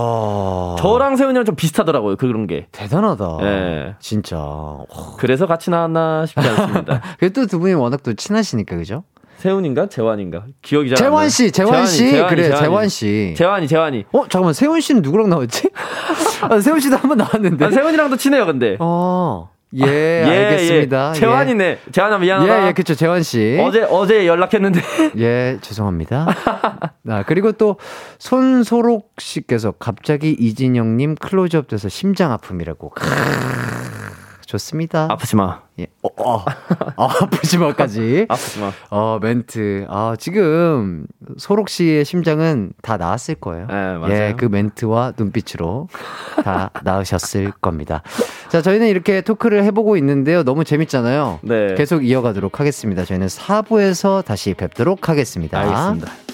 [0.79, 2.17] 저랑 세훈이랑 좀 비슷하더라고요.
[2.17, 2.67] 그런 게.
[2.73, 3.39] 대단하다.
[3.43, 3.95] 예.
[4.01, 4.37] 진짜.
[4.39, 4.85] 와.
[5.17, 7.01] 그래서 같이 나왔나 싶지 않습니다.
[7.19, 9.05] 그래도 두 분이 워낙 또 친하시니까, 그죠?
[9.39, 10.99] 세훈인가 재환인가 기억이 잘.
[10.99, 12.11] 재환 씨, 재환 씨.
[12.13, 12.61] 재환이, 그래, 재환이.
[12.69, 13.35] 재환 씨.
[13.37, 14.05] 재환이 재환이.
[14.13, 15.71] 어, 잠깐만, 세훈 씨는 누구랑 나왔지?
[16.49, 17.65] 아, 세훈 씨도 한 번 나왔는데.
[17.65, 18.77] 아, 세훈이랑도 친해요, 근데.
[18.79, 21.13] 어, 예, 알겠습니다.
[21.15, 21.19] 예.
[21.19, 21.79] 재환이네.
[21.93, 22.63] 재환아 미안하다.
[22.63, 23.59] 예, 예, 그쵸, 재환 씨.
[23.61, 24.81] 어제 어제 연락했는데.
[25.19, 26.27] 예, 죄송합니다.
[27.09, 27.79] 아, 그리고 또
[28.19, 32.93] 손소록 씨께서 갑자기 이진영 님 클로즈업 돼서 심장 아픔이라고.
[34.47, 35.09] 좋습니다.
[35.11, 35.63] 아프지 마.
[35.83, 35.87] 예.
[36.03, 36.45] 어, 어.
[36.97, 38.27] 아, 아프지마까지.
[38.29, 38.73] 아프지 마.
[38.91, 39.87] 어, 멘트.
[39.89, 41.07] 아, 지금
[41.37, 43.67] 소록 씨의 심장은 다 나았을 거예요.
[43.67, 44.13] 네, 맞아요.
[44.13, 45.89] 예, 그 멘트와 눈빛으로
[46.45, 48.03] 다 나으셨을 겁니다.
[48.49, 50.43] 자, 저희는 이렇게 토크를 해보고 있는데요.
[50.45, 51.41] 너무 재밌잖아요.
[51.43, 51.75] 네.
[51.75, 53.05] 계속 이어가도록 하겠습니다.
[53.05, 55.59] 저희는 4부에서 다시 뵙도록 하겠습니다.
[55.61, 56.32] 알겠습니다.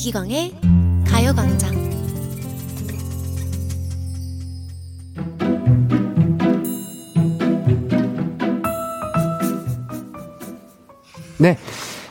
[0.00, 0.54] 이기광의
[1.06, 1.74] 가요광장
[11.38, 11.58] 네.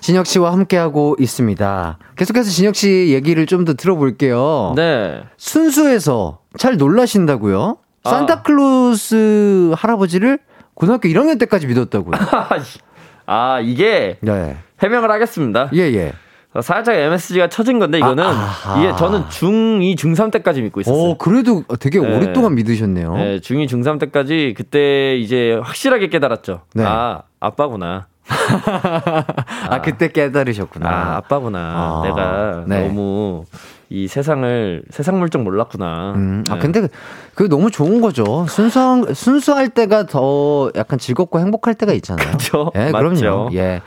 [0.02, 1.98] 진혁 씨와 함께하고 있습니다.
[2.16, 4.74] 계속해서 진혁 씨 얘기를 좀 더 들어볼게요.
[4.76, 5.24] 네.
[5.38, 7.78] 순수해서 잘 놀라신다고요?
[8.04, 8.10] 아.
[8.10, 10.38] 산타클로스 할아버지를
[10.76, 12.14] 고등학교 1학년 때까지 믿었다고요?
[13.26, 14.58] 아 이게 네.
[14.82, 15.70] 해명을 하겠습니다.
[15.74, 16.14] 예, 예.
[16.62, 18.76] 살짝 MSG가 쳐진 건데 이거는 아.
[18.80, 21.12] 이게 저는 중2, 중3 때까지 믿고 있었어요.
[21.12, 22.16] 오, 그래도 되게 네.
[22.16, 23.16] 오랫동안 믿으셨네요.
[23.16, 26.62] 네, 중2, 중3 때까지 그때 이제 확실하게 깨달았죠.
[26.74, 26.84] 네.
[26.86, 28.08] 아, 아빠구나.
[29.70, 30.90] 아, 그때 깨달으셨구나.
[30.90, 31.60] 아, 아빠구나.
[31.60, 32.88] 아, 내가 네.
[32.88, 33.46] 너무
[33.90, 36.14] 이 세상을 세상 물정 몰랐구나.
[36.16, 36.60] 음, 아, 네.
[36.60, 36.88] 근데
[37.36, 38.46] 그게 너무 좋은 거죠.
[38.48, 42.32] 순수한, 순수할 때가 더 약간 즐겁고 행복할 때가 있잖아요.
[42.32, 42.72] 그쵸?
[42.76, 43.10] 예, 맞죠.
[43.22, 43.50] 그럼요.
[43.54, 43.82] 예.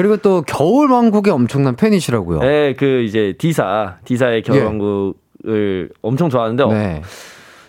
[0.00, 2.38] 그리고 또 겨울왕국의 엄청난 팬이시라고요.
[2.38, 7.02] 네, 그 이제 D사, D사의 겨울왕국 영화를 엄청 좋아하는데 요 네.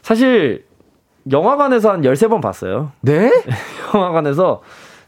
[0.01, 0.63] 사실
[1.29, 2.93] 영화관에서 한 13번 봤어요.
[3.01, 3.29] 네?
[3.93, 4.61] 영화관에서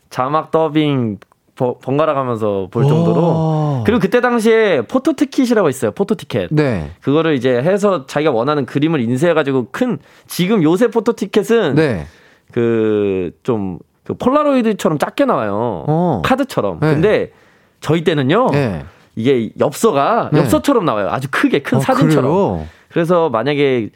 [0.09, 1.19] 자막 더빙
[1.55, 2.87] 버- 번갈아 가면서 볼 오.
[2.89, 5.91] 정도로 그리고 그때 당시에 photo ticket이라고 있어요.
[5.91, 6.49] photo ticket.
[6.51, 6.91] 네.
[7.01, 9.97] 그거를 이제 해서 자기가 원하는 그림을 인쇄해 가지고 큰
[10.27, 12.05] 지금 요새 photo ticket은 네.
[12.51, 15.85] 그좀 그 폴라로이드처럼 작게 나와요.
[15.87, 16.21] 어.
[16.25, 16.79] 카드처럼.
[16.79, 16.93] 네.
[16.93, 17.31] 근데
[17.79, 18.49] 저희 때는요.
[18.51, 18.85] 네.
[19.15, 20.39] 이게 엽서가 네.
[20.39, 21.09] 엽서처럼 나와요.
[21.11, 22.23] 아주 크게 큰 어, 사진처럼.
[22.31, 22.67] 그래요?
[22.89, 23.89] 그래서 만약에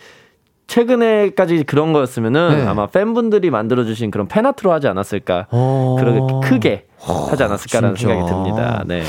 [0.68, 2.68] 최근에까지 그런 거였으면은 네.
[2.68, 5.48] 아마 팬분들이 만들어주신 그런 팬아트로 하지 않았을까.
[5.52, 5.96] 어.
[6.00, 8.14] 그렇게 크게 하지 않았을까라는 진짜.
[8.14, 8.84] 생각이 듭니다.
[8.86, 9.04] 네.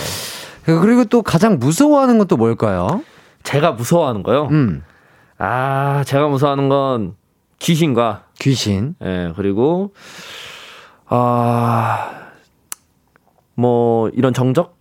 [0.64, 3.02] 그리고 또 가장 무서워하는 건 또 뭘까요?
[3.42, 4.48] 제가 무서워하는 거요.
[4.50, 4.82] 음.
[5.38, 7.14] 아, 제가 무서워하는 건
[7.58, 8.94] 귀신과 귀신.
[9.02, 9.92] 예, 그리고
[11.08, 12.10] 아,
[13.54, 14.77] 뭐 이런 정적?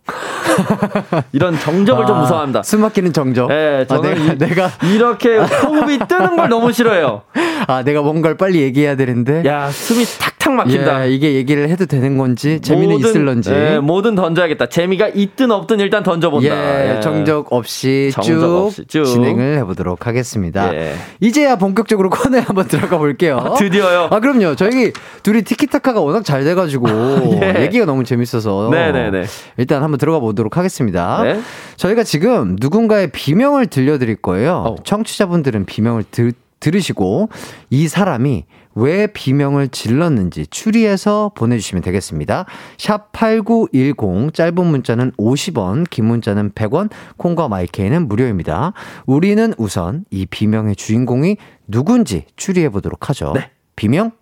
[1.32, 2.62] 이런 정적을 좀 아, 무서워합니다.
[2.62, 3.50] 숨 막히는 정적.
[3.50, 7.22] 예, 아, 저는 내가, 이- 내가 이렇게 호흡이 뜨는 걸 너무 싫어해요.
[7.66, 9.42] 아 내가 뭔가를 빨리 얘기해야 되는데.
[9.46, 11.06] 야, 숨이 탁탁 막힌다.
[11.08, 13.50] 예, 이게 얘기를 해도 되는 건지 재미는 뭐든, 있을런지.
[13.52, 14.66] 예, 뭐든 던져야겠다.
[14.66, 16.48] 재미가 있든 없든 일단 던져본다.
[16.48, 17.00] 예, 예.
[17.00, 19.04] 정적 없이 정적 쭉, 없이 쭉.
[19.04, 20.74] 진행을 해보도록 하겠습니다.
[20.74, 20.94] 예.
[21.20, 23.54] 이제야 본격적으로 코너에 한번 들어가 볼게요.
[23.58, 24.08] 드디어요.
[24.10, 24.54] 아, 그럼요.
[24.54, 24.92] 저희
[25.22, 26.88] 둘이 티키타카가 워낙 잘 돼가지고
[27.42, 27.62] 예.
[27.62, 29.24] 얘기가 너무 재밌어서 네네네.
[29.56, 31.22] 일단 한번 들어가 보도록 하겠습니다.
[31.22, 31.40] 네.
[31.76, 34.54] 저희가 지금 누군가의 비명을 들려드릴 거예요.
[34.54, 34.76] 어.
[34.82, 37.28] 청취자분들은 비명을 들, 들으시고
[37.70, 38.44] 이 사람이
[38.74, 42.46] 왜 비명을 질렀는지 추리해서 보내주시면 되겠습니다.
[42.78, 48.72] 샵 8910 짧은 문자는 50원 긴 문자는 100원 콩과 마이케이는 무료입니다.
[49.06, 51.36] 우리는 우선 이 비명의 주인공이
[51.66, 53.32] 누군지 추리해 보도록 하죠.
[53.34, 53.50] 네.
[53.74, 54.12] 비명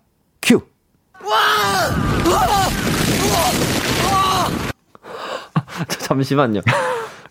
[0.41, 0.61] 큐.
[1.19, 2.16] 저
[6.07, 6.61] 잠시만요.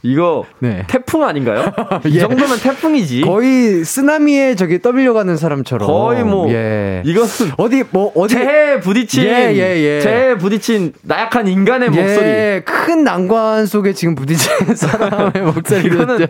[0.02, 0.84] 이거 네.
[0.86, 1.72] 태풍 아닌가요?
[2.04, 2.20] 이 예.
[2.20, 3.22] 정도면 태풍이지.
[3.22, 7.02] 거의 쓰나미에 저기 떠밀려가는 사람처럼 거의 뭐 예.
[7.06, 10.00] 이것은 어디 뭐 어디 재해에 부딪힌 예, 예, 예.
[10.02, 12.26] 재해에 부딪힌 나약한 인간의 목소리.
[12.26, 16.02] 예, 큰 난관 속에 지금 부딪히는 사람의 목소리거든요.
[16.02, 16.26] 이거는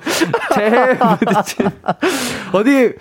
[0.55, 1.71] 재해에 부딪힌
[2.53, 2.93] 어디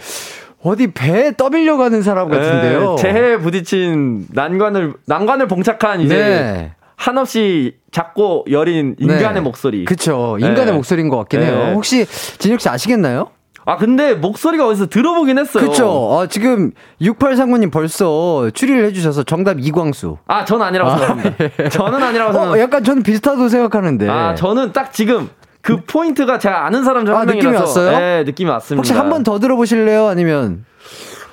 [0.63, 2.95] 어디 배에 떠밀려 가는 사람 같은데요.
[2.97, 6.71] 예, 재해에 부딪힌 난관을 난관을 봉착한 이제 네.
[6.95, 9.41] 한없이 작고 여린 인간의 네.
[9.41, 9.85] 목소리.
[9.85, 10.37] 그쵸.
[10.39, 10.71] 인간의 네.
[10.71, 11.47] 목소리인 것 같긴 네.
[11.47, 11.71] 해요.
[11.75, 12.05] 혹시
[12.37, 13.29] 진혁 씨 아시겠나요?
[13.67, 15.67] 아 근데 목소리가 어디서 들어보긴 했어요.
[15.67, 16.19] 그쵸.
[16.21, 16.71] 아, 지금
[17.01, 20.17] 6839님 벌써 추리를 해주셔서 정답 이광수.
[20.27, 21.69] 아, 전 아니라고 생각합니다.
[21.69, 22.63] 저는 아니라고 어, 생각합니다.
[22.63, 24.07] 약간 저는 비슷하다고 생각하는데.
[24.07, 25.29] 아, 저는 딱 지금
[25.61, 27.97] 그 포인트가 제가 아는 사람 중 아, 한 느낌이 명이라서 왔어요?
[27.97, 28.79] 네, 느낌이 왔습니다.
[28.81, 30.07] 혹시 한 번 더 들어보실래요?
[30.09, 30.63] 아니면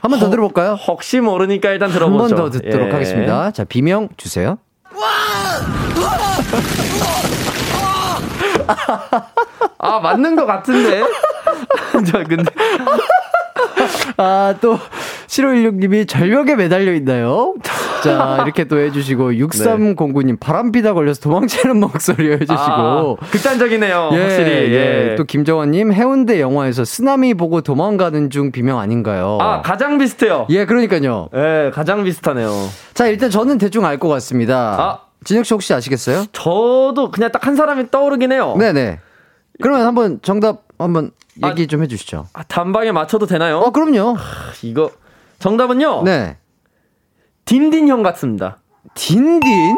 [0.01, 0.73] 한 번 더 들어볼까요?
[0.89, 2.35] 혹시 모르니까 일단 한 들어보죠.
[2.35, 2.93] 번더 듣도록 예.
[2.93, 3.51] 하겠습니다.
[3.51, 4.57] 자, 비명 주세요.
[9.79, 11.03] 아, 맞는 것 같은데.
[12.11, 12.51] 저 근데
[14.17, 14.79] 아, 또,
[15.27, 17.55] 7516님이 절벽에 매달려 있나요?
[18.03, 24.11] 자, 이렇게 또 해주시고, 6309님 바람피다 걸려서 도망치는 목소리 해주시고, 아, 극단적이네요.
[24.13, 24.51] 예, 확실히.
[24.73, 25.11] 예.
[25.11, 25.15] 예.
[25.17, 29.39] 또 김정원님 해운대 영화에서 쓰나미 보고 도망가는 중 비명 아닌가요?
[29.41, 30.47] 아, 가장 비슷해요.
[30.51, 31.29] 예, 그러니까요.
[31.35, 32.51] 예, 가장 비슷하네요.
[32.95, 34.77] 자, 일단 저는 대충 알 것 같습니다.
[34.79, 34.99] 아.
[35.25, 36.25] 진혁 씨 혹시 아시겠어요?
[36.33, 38.57] 저도 그냥 딱 한 사람이 떠오르긴 해요.
[38.59, 38.99] 네네.
[39.61, 41.22] 그러면 한번 정답 한번 아.
[41.45, 42.27] 얘기 좀 해주시죠.
[42.33, 43.59] 아, 단방에 맞춰도 되나요?
[43.59, 44.17] 어, 그럼요.
[44.63, 44.91] 이거
[45.39, 46.03] 정답은요.
[46.05, 46.37] 네.
[47.45, 48.59] 딘딘 형 같습니다.
[48.95, 49.77] 딘딘?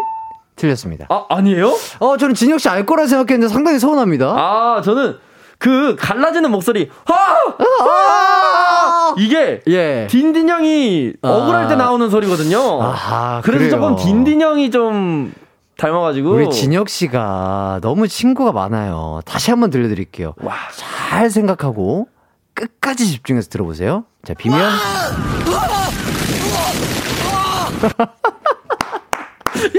[0.57, 1.07] 틀렸습니다.
[1.09, 1.73] 아, 아니에요?
[2.01, 4.27] 어, 저는 진혁 씨 알 거라 생각했는데 상당히 서운합니다.
[4.27, 5.17] 아, 저는
[5.59, 6.91] 그 갈라지는 목소리.
[7.07, 7.55] 아!
[7.85, 9.15] 아!
[9.17, 10.07] 이게 예.
[10.11, 11.29] 딘딘 형이 아.
[11.29, 12.83] 억울할 때 나오는 소리거든요.
[12.83, 13.71] 아하, 그래서 그래요.
[13.71, 15.33] 조금 딘딘 형이 좀
[15.77, 16.31] 닮아가지고.
[16.31, 19.21] 우리 진혁 씨가 너무 친구가 많아요.
[19.25, 20.35] 다시 한번 들려드릴게요.
[20.43, 20.55] 와.
[20.77, 22.09] 잘 생각하고
[22.55, 24.05] 끝까지 집중해서 들어보세요.
[24.25, 24.61] 자, 비명.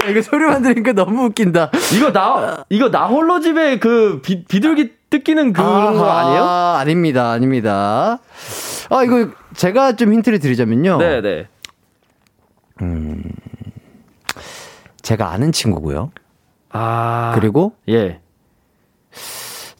[0.04, 1.70] 야, 이거 소리만 들으니까 너무 웃긴다.
[1.96, 6.44] 이거 나 이거 나 홀로 집에 그 비, 비둘기 뜯기는 그런 거 아니에요?
[6.44, 8.18] 아닙니다, 아닙니다.
[8.90, 10.98] 아, 이거 제가 좀 힌트를 드리자면요.
[10.98, 11.48] 네, 네.
[15.06, 16.10] 제가 아는 친구고요.
[16.70, 17.30] 아.
[17.36, 18.18] 그리고 예.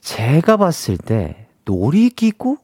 [0.01, 2.59] 제가 봤을 때 놀이기구?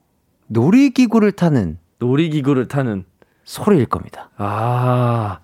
[0.47, 3.05] 놀이기구를 타는 놀이기구를 타는
[3.43, 4.31] 소리일 겁니다.
[4.37, 5.41] 아.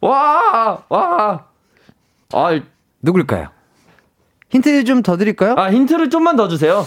[0.00, 0.82] 와!
[0.88, 1.44] 와!
[2.32, 2.60] 아,
[3.02, 3.50] 누굴까요?
[4.48, 5.54] 힌트 좀 더 드릴까요?
[5.56, 6.84] 아 힌트를 좀만 더 주세요.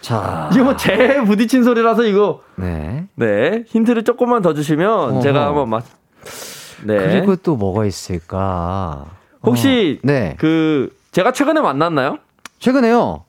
[0.00, 3.06] 자, 이거 뭐재 부딪힌 소리라서 이거 네.
[3.16, 5.20] 네 힌트를 조금만 더 주시면 어허.
[5.20, 5.84] 제가 한번 맞.
[6.84, 6.96] 네.
[6.96, 9.06] 그리고 또 뭐가 있을까?
[9.42, 10.36] 혹시 어, 네.
[10.38, 12.18] 그 제가 최근에 만났나요?
[12.58, 13.24] 최근에요.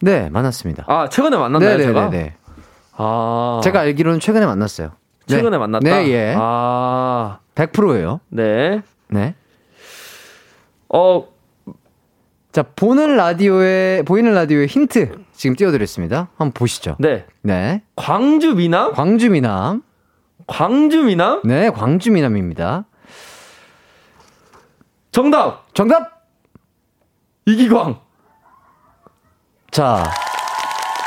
[0.00, 0.84] 네, 만났습니다.
[0.88, 2.08] 아, 최근에 만났나요, 제가?
[2.08, 2.34] 네네네.
[2.96, 3.60] 아.
[3.64, 4.90] 제가 알기로는 최근에 만났어요.
[5.26, 5.36] 네.
[5.36, 5.84] 최근에 만났다?
[5.88, 6.34] 네, 예.
[6.36, 7.38] 아.
[7.54, 8.20] 100%예요.
[8.28, 8.82] 네.
[9.08, 9.34] 네.
[10.88, 11.26] 어,
[12.52, 16.28] 자, 보는 라디오에, 보이는 라디오에 힌트 지금 띄워 드렸습니다.
[16.36, 16.96] 한번 보시죠.
[16.98, 17.26] 네.
[17.42, 17.82] 네.
[17.96, 18.92] 광주 미남?
[18.92, 19.82] 광주 미남.
[20.46, 21.40] 광주 미남?
[21.44, 22.84] 네, 광주 미남입니다.
[25.12, 25.72] 정답!
[25.74, 26.26] 정답!
[27.46, 28.00] 이기광!
[29.70, 30.04] 자,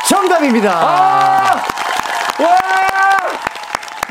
[0.07, 0.71] 정답입니다.
[0.71, 1.55] 아!
[2.39, 2.57] 와!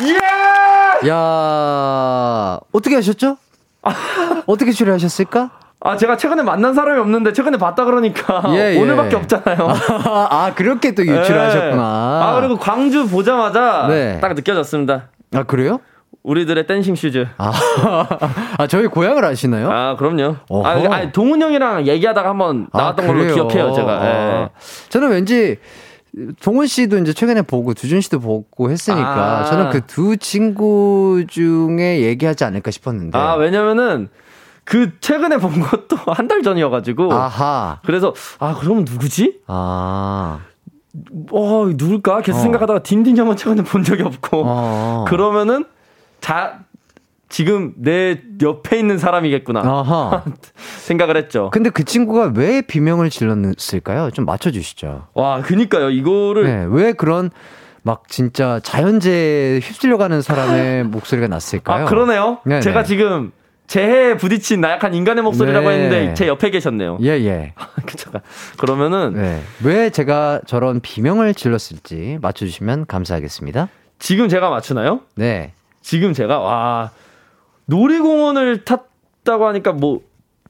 [0.02, 1.08] 예!
[1.08, 3.36] 야 어떻게 하셨죠?
[4.46, 5.57] 어떻게 추리하셨을까?
[5.80, 8.80] 아, 제가 최근에 만난 사람이 없는데 최근에 봤다 그러니까 예, 예.
[8.80, 9.68] 오늘밖에 없잖아요.
[10.30, 11.70] 아, 그렇게 또 유출하셨구나.
[11.70, 12.24] 네.
[12.26, 14.18] 아, 그리고 광주 보자마자 네.
[14.20, 15.08] 딱 느껴졌습니다.
[15.34, 15.80] 아, 그래요?
[16.24, 17.26] 우리들의 dancing shoes.
[17.38, 17.52] 아,
[18.58, 19.70] 아 저희 고향을 아시나요?
[19.70, 20.36] 아, 그럼요.
[20.48, 20.68] 어허.
[20.68, 23.34] 아, 아니, 동훈 형이랑 얘기하다가 한번 나왔던 걸로 그래요?
[23.34, 23.92] 기억해요, 제가.
[24.04, 24.08] 예.
[24.10, 24.50] 아,
[24.88, 25.58] 저는 왠지
[26.42, 29.44] 동훈 씨도 이제 최근에 보고 두준 씨도 보고 했으니까 아.
[29.44, 33.16] 저는 그 두 친구 중에 얘기하지 않을까 싶었는데.
[33.16, 34.08] 아, 왜냐면은
[34.68, 37.12] 그 최근에 본 것도 한 달 전이어가지고.
[37.12, 37.80] 아하.
[37.86, 39.40] 그래서, 아, 그러면 누구지?
[39.46, 40.40] 아.
[41.30, 42.20] 어, 누굴까?
[42.22, 42.42] 계속 어.
[42.42, 44.42] 생각하다가 딘딘 형은 최근에 본 적이 없고.
[44.44, 45.04] 어.
[45.08, 45.64] 그러면은,
[46.20, 46.60] 자,
[47.30, 49.60] 지금 내 옆에 있는 사람이겠구나.
[49.60, 50.24] 아하.
[50.80, 51.50] 생각을 했죠.
[51.52, 54.10] 근데 그 친구가 왜 비명을 질렀을까요?
[54.10, 55.08] 좀 맞춰주시죠.
[55.14, 55.90] 와, 그니까요.
[55.90, 56.44] 이거를.
[56.44, 57.30] 네, 왜 그런
[57.82, 61.86] 막 진짜 자연재해 휩쓸려가는 사람의 목소리가 났을까요?
[61.86, 62.38] 아, 그러네요.
[62.44, 62.60] 네네.
[62.60, 63.32] 제가 지금
[63.68, 65.74] 재해에 부딪힌 나약한 인간의 목소리라고 네.
[65.74, 66.98] 했는데 제 옆에 계셨네요.
[67.02, 67.52] 예, 예.
[68.56, 69.42] 그러면은 네.
[69.62, 73.68] 왜 제가 저런 비명을 질렀을지 맞춰 주시면 감사하겠습니다.
[73.98, 75.00] 지금 제가 맞추나요?
[75.16, 75.52] 네.
[75.82, 76.90] 지금 제가 와
[77.66, 80.00] 놀이공원을 탔다고 하니까 뭐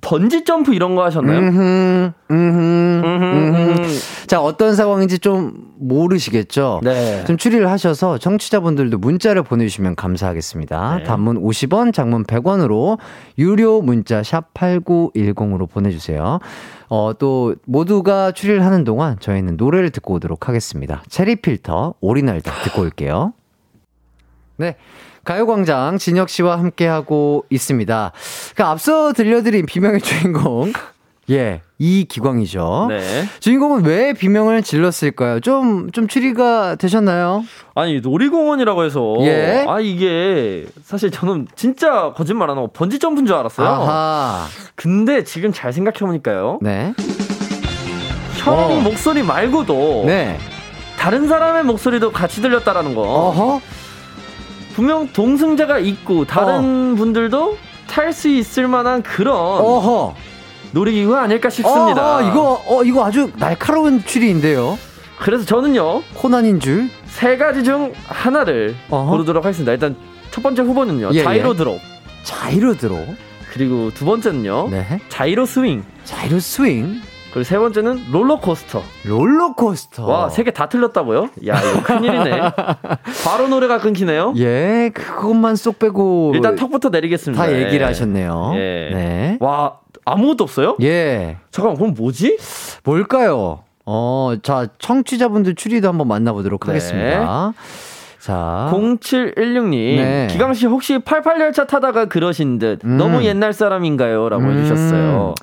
[0.00, 1.40] 번지 점프 이런 거 하셨나요?
[1.40, 2.58] 음흠, 음흠,
[3.04, 3.80] 음흠, 음흠.
[3.80, 3.98] 음.
[4.28, 6.80] 자, 어떤 상황인지 좀 모르시겠죠?
[6.82, 7.24] 네.
[7.24, 10.96] 좀 추리를 하셔서 청취자분들도 문자를 보내주시면 감사하겠습니다.
[10.98, 11.04] 네.
[11.04, 12.98] 단문 50원, 장문 100원으로
[13.38, 16.40] 유료 문자 샵 8910으로 보내주세요.
[16.88, 21.02] 어, 또 모두가 추리를 하는 동안 저희는 노래를 듣고 오도록 하겠습니다.
[21.08, 23.32] 체리 필터 오리날도 듣고 올게요.
[24.56, 24.76] 네.
[25.24, 28.12] 가요광장 진혁 씨와 함께하고 있습니다.
[28.56, 30.72] 그 앞서 들려드린 비명의 주인공.
[31.30, 32.86] 예, 이 기광이죠.
[32.88, 33.24] 네.
[33.40, 35.40] 주인공은 왜 비명을 질렀을까요?
[35.40, 37.44] 좀, 좀 추리가 되셨나요?
[37.74, 39.64] 아니 놀이공원이라고 해서 예.
[39.68, 43.68] 아 이게 사실 저는 진짜 거짓말 안 하고 번지 점프인 줄 알았어요.
[43.68, 44.46] 아하.
[44.74, 46.58] 근데 지금 잘 생각해 보니까요.
[46.62, 46.94] 네.
[48.38, 48.80] 형 어.
[48.80, 50.38] 목소리 말고도 네.
[50.98, 53.02] 다른 사람의 목소리도 같이 들렸다라는 거.
[53.02, 53.60] 어허.
[54.74, 57.56] 분명 동승자가 있고 다른 분들도
[57.88, 60.14] 탈 수 있을 만한 그런 어허.
[60.72, 62.16] 놀이기구 아닐까 싶습니다.
[62.18, 64.78] 어, 이거, 어, 이거 아주 날카로운 추리인데요.
[65.18, 66.88] 그래서 저는요 코난인 줄.
[67.06, 69.10] 세 가지 중 하나를 어허.
[69.10, 69.72] 고르도록 하겠습니다.
[69.72, 69.96] 일단
[70.30, 71.56] 첫 번째 후보는요 예, 자이로 예.
[71.56, 71.80] 드롭
[72.22, 72.96] 자이로 들어.
[73.52, 75.00] 그리고 두 번째는요 네.
[75.08, 77.00] 자이로 스윙 자이로 스윙.
[77.32, 78.82] 그리고 세 번째는 롤러코스터.
[79.06, 80.06] 롤러코스터.
[80.06, 81.28] 와 세 개 다 틀렸다고요?
[81.46, 82.40] 야 이거 큰일이네.
[83.24, 84.32] 바로 노래가 끊기네요.
[84.38, 86.32] 예, 그것만 쏙 빼고.
[86.34, 87.42] 일단 턱부터 내리겠습니다.
[87.42, 87.84] 다 얘기를 예.
[87.84, 88.52] 하셨네요.
[88.54, 88.90] 예.
[88.92, 89.36] 네.
[89.40, 89.74] 와
[90.04, 90.76] 아무것도 없어요?
[90.82, 91.36] 예.
[91.50, 92.38] 잠깐 그럼 뭐지?
[92.84, 93.60] 뭘까요?
[93.84, 96.66] 어, 자, 청취자분들 추리도 한번 만나보도록 네.
[96.72, 97.52] 하겠습니다.
[98.20, 98.68] 자.
[98.72, 100.26] 0716님 네.
[100.30, 102.96] 기강 씨 혹시 88열차 타다가 그러신 듯 음.
[102.98, 104.58] 너무 옛날 사람인가요?라고 음.
[104.58, 105.34] 해주셨어요.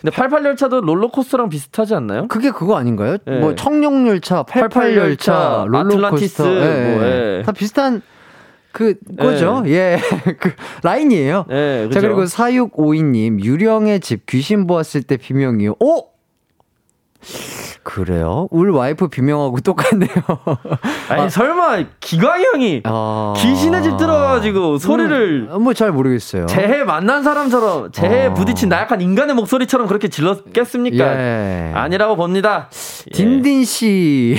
[0.00, 2.26] 근데 88열차도 롤러코스터랑 비슷하지 않나요?
[2.28, 3.18] 그게 그거 아닌가요?
[3.26, 3.38] 예.
[3.38, 7.38] 뭐 청룡열차, 88열차, 88열차, 롤러코스터, 예, 뭐, 예.
[7.38, 7.42] 예.
[7.44, 8.02] 다 비슷한
[8.72, 9.62] 그 거죠.
[9.66, 9.98] 예,
[10.38, 11.46] 그 라인이에요.
[11.48, 12.00] 네, 자 그죠?
[12.00, 15.74] 그리고 4652님 유령의 집 귀신 보았을 때 비명이요.
[15.80, 16.06] 오
[17.82, 18.48] 그래요?
[18.50, 20.10] 울 와이프 비명하고 똑같네요.
[21.08, 23.34] 아니 설마 기광이 형이 아.
[23.36, 26.46] 귀신의 집 들어가지고 소리를 음, 뭐잘 모르겠어요.
[26.46, 28.34] 재해 만난 사람처럼 재해 어.
[28.34, 31.04] 부딪힌 나약한 인간의 목소리처럼 그렇게 질렀겠습니까?
[31.04, 31.72] 예.
[31.74, 32.68] 아니라고 봅니다.
[33.08, 33.10] 예.
[33.16, 34.36] 딘딘 씨,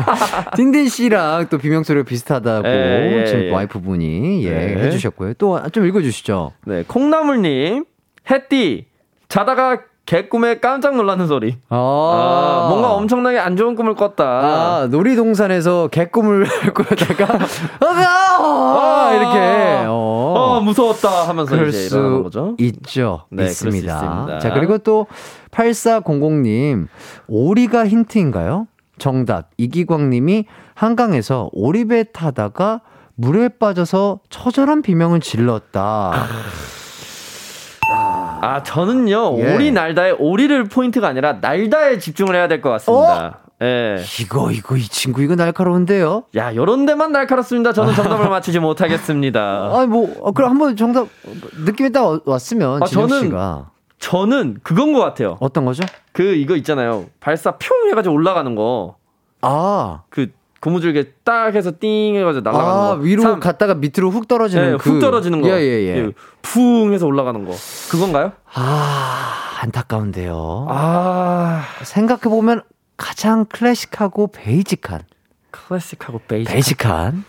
[0.56, 3.50] 딘딘 씨랑 또 비명 소리가 비슷하다고 예, 예, 지금 예.
[3.50, 4.82] 와이프 분이 예 네.
[4.84, 5.34] 해주셨고요.
[5.34, 6.52] 또 좀 읽어주시죠.
[6.66, 7.84] 네, 콩나물님,
[8.30, 8.86] 햇띠,
[9.28, 11.58] 자다가 개꿈에 깜짝 놀라는 소리.
[11.68, 14.24] 아, 뭔가 엄청나게 안 좋은 꿈을 꿨다.
[14.24, 17.38] 아, 놀이동산에서 개꿈을 꾸다가
[17.80, 22.56] 아, 이렇게 어, 어, 무서웠다 하면서 그럴 이제 일어나는 수 거죠.
[22.58, 23.24] 있죠.
[23.28, 23.94] 네, 있습니다.
[23.94, 24.38] 있습니다.
[24.38, 25.06] 자, 그리고 또
[25.50, 26.86] 8400님,
[27.26, 28.66] 오리가 힌트인가요?
[28.96, 29.50] 정답.
[29.58, 32.80] 이기광 님이 한강에서 오리배 타다가
[33.14, 36.14] 물에 빠져서 처절한 비명을 질렀다.
[38.40, 39.54] 아, 저는요, 예.
[39.54, 43.38] 오리 날다의 오리를 포인트가 아니라 날다에 집중을 해야 될 것 같습니다.
[43.62, 43.96] 예.
[44.20, 46.24] 이거 이거 이 친구 이거 날카로운데요.
[46.36, 47.72] 야, 요런 데만 날카롭습니다.
[47.72, 49.40] 저는 정답을 맞히지 못하겠습니다.
[49.72, 51.08] 아뭐 어, 그럼 한번 정답
[51.64, 55.36] 느낌이 딱 와- 왔으면 아, 저는- 씨가 저는 그건 것 같아요.
[55.40, 55.82] 어떤 거죠?
[56.12, 57.06] 그, 이거 있잖아요.
[57.18, 58.94] 발사 평 해가지고 올라가는 거.
[59.42, 60.28] 아, 그,
[60.60, 62.94] 고무줄게 딱 해서 띵 해가지고 날아가는 아 거.
[63.02, 65.48] 위로 참- 갔다가 밑으로 훅 떨어지는 네, 그훅 떨어지는 거.
[65.48, 66.10] 예 예 예.
[66.42, 67.52] 그풍 해서 올라가는 거.
[67.90, 68.32] 그건가요?
[68.54, 70.66] 아 안타까운데요.
[70.68, 72.62] 아, 생각해 보면
[72.96, 75.02] 가장 클래식하고 basic한
[75.52, 76.52] 클래식하고 basic.
[76.52, 77.24] basic한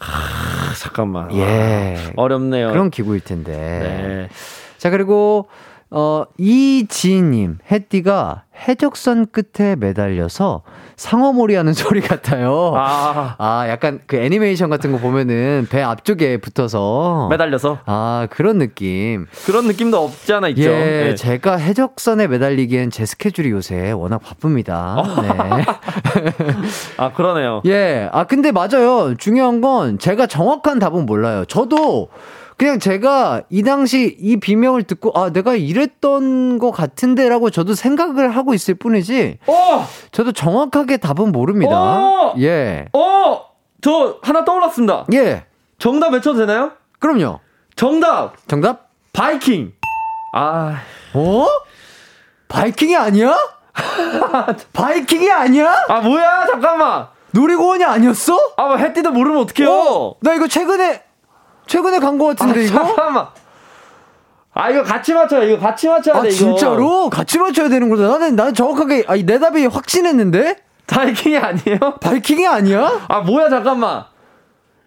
[0.00, 1.32] 아, 잠깐만.
[1.36, 2.70] 예 어렵네요.
[2.70, 3.52] 그런 기구일 텐데.
[3.52, 4.28] 네.
[4.78, 5.48] 자 그리고
[5.94, 10.62] 어 이지님 해띠가 해적선 끝에 매달려서
[10.96, 12.72] 상어몰이 하는 소리 같아요.
[12.76, 17.26] 아, 아, 약간 그 애니메이션 같은 거 보면은 배 앞쪽에 붙어서.
[17.30, 17.78] 매달려서.
[17.86, 19.26] 아, 그런 느낌.
[19.46, 20.62] 그런 느낌도 없지 않아 있죠.
[20.62, 20.68] 예,
[21.08, 21.14] 네.
[21.14, 24.96] 제가 해적선에 매달리기엔 제 스케줄이 요새 워낙 바쁩니다.
[25.22, 25.28] 네.
[26.98, 27.62] 아, 그러네요.
[27.66, 29.14] 예, 아, 근데 맞아요.
[29.18, 31.44] 중요한 건 제가 정확한 답은 몰라요.
[31.46, 32.08] 저도
[32.56, 38.54] 그냥 제가 이 당시 이 비명을 듣고 아, 내가 이랬던 것 같은데라고 저도 생각을 하고
[38.54, 39.86] 있을 뿐이지 어!
[40.12, 41.76] 저도 정확하게 답은 모릅니다.
[41.76, 42.34] 어!
[42.38, 42.86] 예.
[42.92, 43.46] 어!
[43.80, 45.06] 저 하나 떠올랐습니다.
[45.14, 45.44] 예.
[45.78, 46.72] 정답 외쳐도 되나요?
[47.00, 47.40] 그럼요.
[47.74, 48.34] 정답!
[48.46, 48.90] 정답?
[49.12, 49.72] 바이킹!
[50.34, 50.80] 아,
[51.14, 51.46] 어?
[52.48, 53.36] 바이킹이 아니야?
[54.72, 55.84] 바이킹이 아니야?
[55.88, 56.46] 아, 뭐야?
[56.46, 57.08] 잠깐만!
[57.32, 58.38] 놀이공원이 아니었어?
[58.56, 59.70] 아, 뭐 해띠도 모르면 어떡해요?
[59.70, 60.14] 어?
[60.20, 61.02] 나 이거 최근에
[61.66, 62.74] 최근에 간거 아, 같은데 이거?
[62.84, 63.28] 잠깐만.
[64.54, 65.44] 아, 이거 같이 맞춰요.
[65.48, 66.36] 이거 같이 맞춰야 아 돼, 이거.
[66.36, 68.02] 진짜로 같이 맞춰야 되는 거다.
[68.08, 70.56] 나는 나는 정확하게 아니 내 답이 확신했는데
[70.86, 71.78] 바이킹이 아니에요?
[72.00, 73.06] 바이킹이 아니야?
[73.08, 73.48] 아, 뭐야?
[73.48, 74.04] 잠깐만.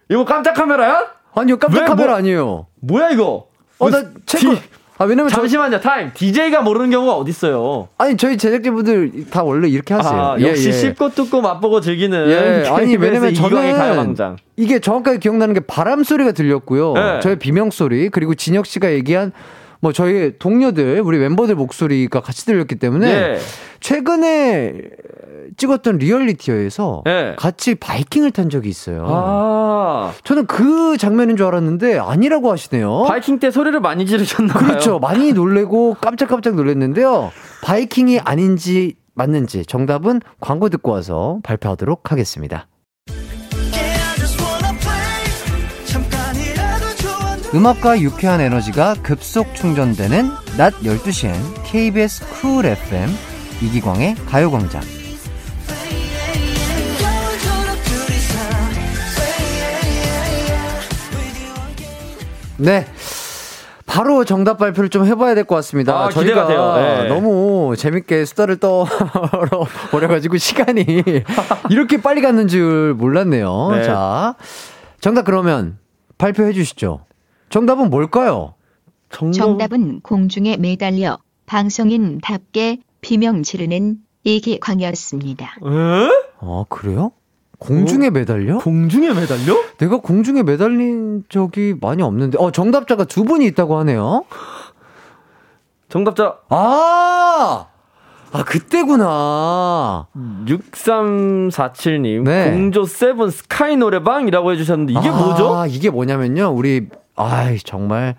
[0.08, 1.04] 이거 깜짝 카메라야?
[1.34, 2.66] 아니요 깜짝 왜, 카메라 뭐- 아니에요.
[2.80, 3.48] 뭐야, 이거?
[3.78, 4.56] 어나 체크.
[4.96, 6.10] 디- 아 왜냐면 저, 잠시만요, 타임.
[6.14, 7.88] DJ가 모르는 경우가 어딨어요?
[7.98, 10.12] 아니 저희 제작진분들 다 원래 이렇게 하세요.
[10.18, 10.72] 아, 예, 역시 예.
[10.72, 12.28] 씹고 뜯고 맛보고 즐기는.
[12.30, 14.36] 예, 아니 왜냐면 저는 가요광장.
[14.56, 16.94] 이게 정확하게 기억나는 게 바람 소리가 들렸고요.
[16.94, 17.20] 네.
[17.20, 19.32] 저의 비명 소리 그리고 진혁 씨가 얘기한
[19.80, 23.38] 뭐 저희 동료들 우리 멤버들 목소리가 같이 들렸기 때문에 예.
[23.80, 24.72] 최근에
[25.56, 27.34] 찍었던 리얼리티에서 예.
[27.38, 29.06] 같이 바이킹을 탄 적이 있어요.
[29.08, 33.04] 아, 저는 그 장면인 줄 알았는데 아니라고 하시네요.
[33.04, 34.64] 바이킹 때 소리를 많이 지르셨나 봐요.
[34.64, 34.66] 어?
[34.68, 34.98] 그렇죠.
[34.98, 37.30] 많이 놀래고 깜짝깜짝 놀랐는데요.
[37.62, 42.68] 바이킹이 아닌지 맞는지 정답은 광고 듣고 와서 발표하도록 하겠습니다.
[47.54, 50.28] 음악과 유쾌한 에너지가 급속 충전되는
[50.58, 51.32] 낮 12시엔
[51.64, 53.08] KBS 쿨 FM
[53.62, 54.82] 이기광의 가요광장.
[62.58, 62.86] 네.
[63.86, 65.96] 바로 정답 발표를 좀 해봐야 될 것 같습니다.
[65.96, 67.02] 아, 저희가 기대가 돼요.
[67.04, 67.08] 네.
[67.08, 70.84] 너무 재밌게 수다를 떨어버려가지고 시간이
[71.70, 73.70] 이렇게 빨리 갔는 줄 몰랐네요.
[73.72, 73.84] 네.
[73.84, 74.34] 자,
[75.00, 75.78] 정답 그러면
[76.18, 77.04] 발표해 주시죠.
[77.48, 78.54] 정답은 뭘까요?
[79.10, 79.36] 정답...
[79.38, 85.44] 정답은 공중에 매달려 방송인답게 비명 지르는 이기광이었습니다.
[85.46, 86.08] 에?
[86.40, 87.12] 아, 그래요?
[87.58, 88.58] 공중에 매달려?
[88.58, 89.56] 공중에 매달려?
[89.78, 94.24] 내가 공중에 매달린 적이 많이 없는데, 어, 정답자가 두 분이 있다고 하네요.
[95.88, 97.66] 정답자 아!
[98.32, 100.06] 아, 그때구나.
[100.46, 102.50] 6347님 네.
[102.50, 105.64] 공조 세븐 스카이 노래방이라고 해주셨는데 이게 아, 뭐죠?
[105.68, 106.52] 이게 뭐냐면요.
[106.54, 108.16] 우리, 아이, 정말,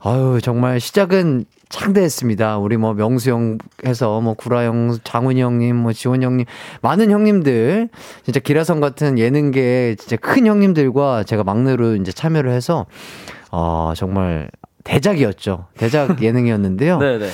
[0.00, 2.58] 아유, 정말 시작은 창대했습니다.
[2.58, 6.46] 우리 뭐 명수 형 해서 뭐 구라 형, 장훈이 형님, 뭐 지원 형님,
[6.82, 7.88] 많은 형님들,
[8.24, 12.86] 진짜 기라성 같은 예능계 진짜 큰 형님들과 제가 막내로 이제 참여를 해서,
[13.50, 14.50] 어, 정말
[14.84, 15.66] 대작이었죠.
[15.76, 16.98] 대작 예능이었는데요.
[16.98, 17.28] 네네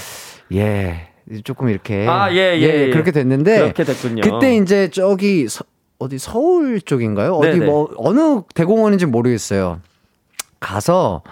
[0.55, 1.09] 예.
[1.45, 2.07] 조금 이렇게.
[2.07, 2.91] 아, 예, 예, 예.
[2.91, 3.59] 그렇게 됐는데.
[3.61, 4.20] 그렇게 됐군요.
[4.22, 5.64] 그때 이제 저기 서-
[5.99, 7.35] 어디 서울 쪽인가요?
[7.37, 7.66] 어디 네네.
[7.66, 9.80] 뭐 어느 대공원인지 모르겠어요.
[10.61, 11.22] 가서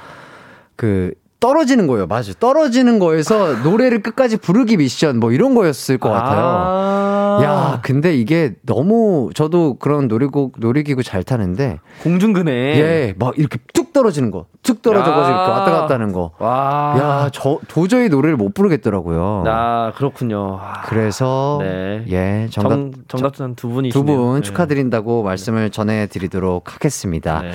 [0.77, 2.07] 그 떨어지는 거예요.
[2.07, 2.35] 맞아요.
[2.39, 6.41] 떨어지는 거에서 노래를 끝까지 부르기 미션 뭐 이런 거였을 것 같아요.
[6.41, 13.59] 아~ 야, 근데 이게 너무 저도 그런 놀이곡 놀이기구 잘 타는데 공중근에 예, 막 이렇게
[13.75, 14.47] 뚝 떨어지는 거.
[14.63, 15.29] 뚝 떨어져 가지고 야.
[15.29, 16.31] 이렇게 왔다 갔다 하는 거.
[16.39, 16.95] 와.
[16.99, 19.45] 야, 저 도저히 노래를 못 부르겠더라고요.
[19.49, 20.59] 아, 그렇군요.
[20.63, 22.05] 아, 그래서 네.
[22.09, 27.43] 예, 정답 정, 정답자는 두 분이 두분 축하드린다고 말씀을 전해 드리도록 하겠습니다.
[27.43, 27.53] 네.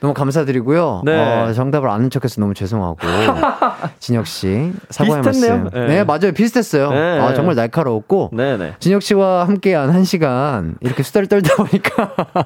[0.00, 1.02] 너무 감사드리고요.
[1.04, 1.18] 네.
[1.18, 2.98] 어, 정답을 아는 척해서 너무 죄송하고
[4.00, 5.22] 진혁 씨 사과의.
[5.22, 5.70] 말씀.
[5.72, 5.86] 네.
[5.86, 6.04] 네.
[6.04, 6.90] 맞아요, 비슷했어요.
[6.90, 7.18] 네.
[7.20, 8.74] 아, 정말 날카로웠고 네네.
[8.80, 12.14] 진혁 씨와 함께한 한 시간 이렇게 수다를 떨다 보니까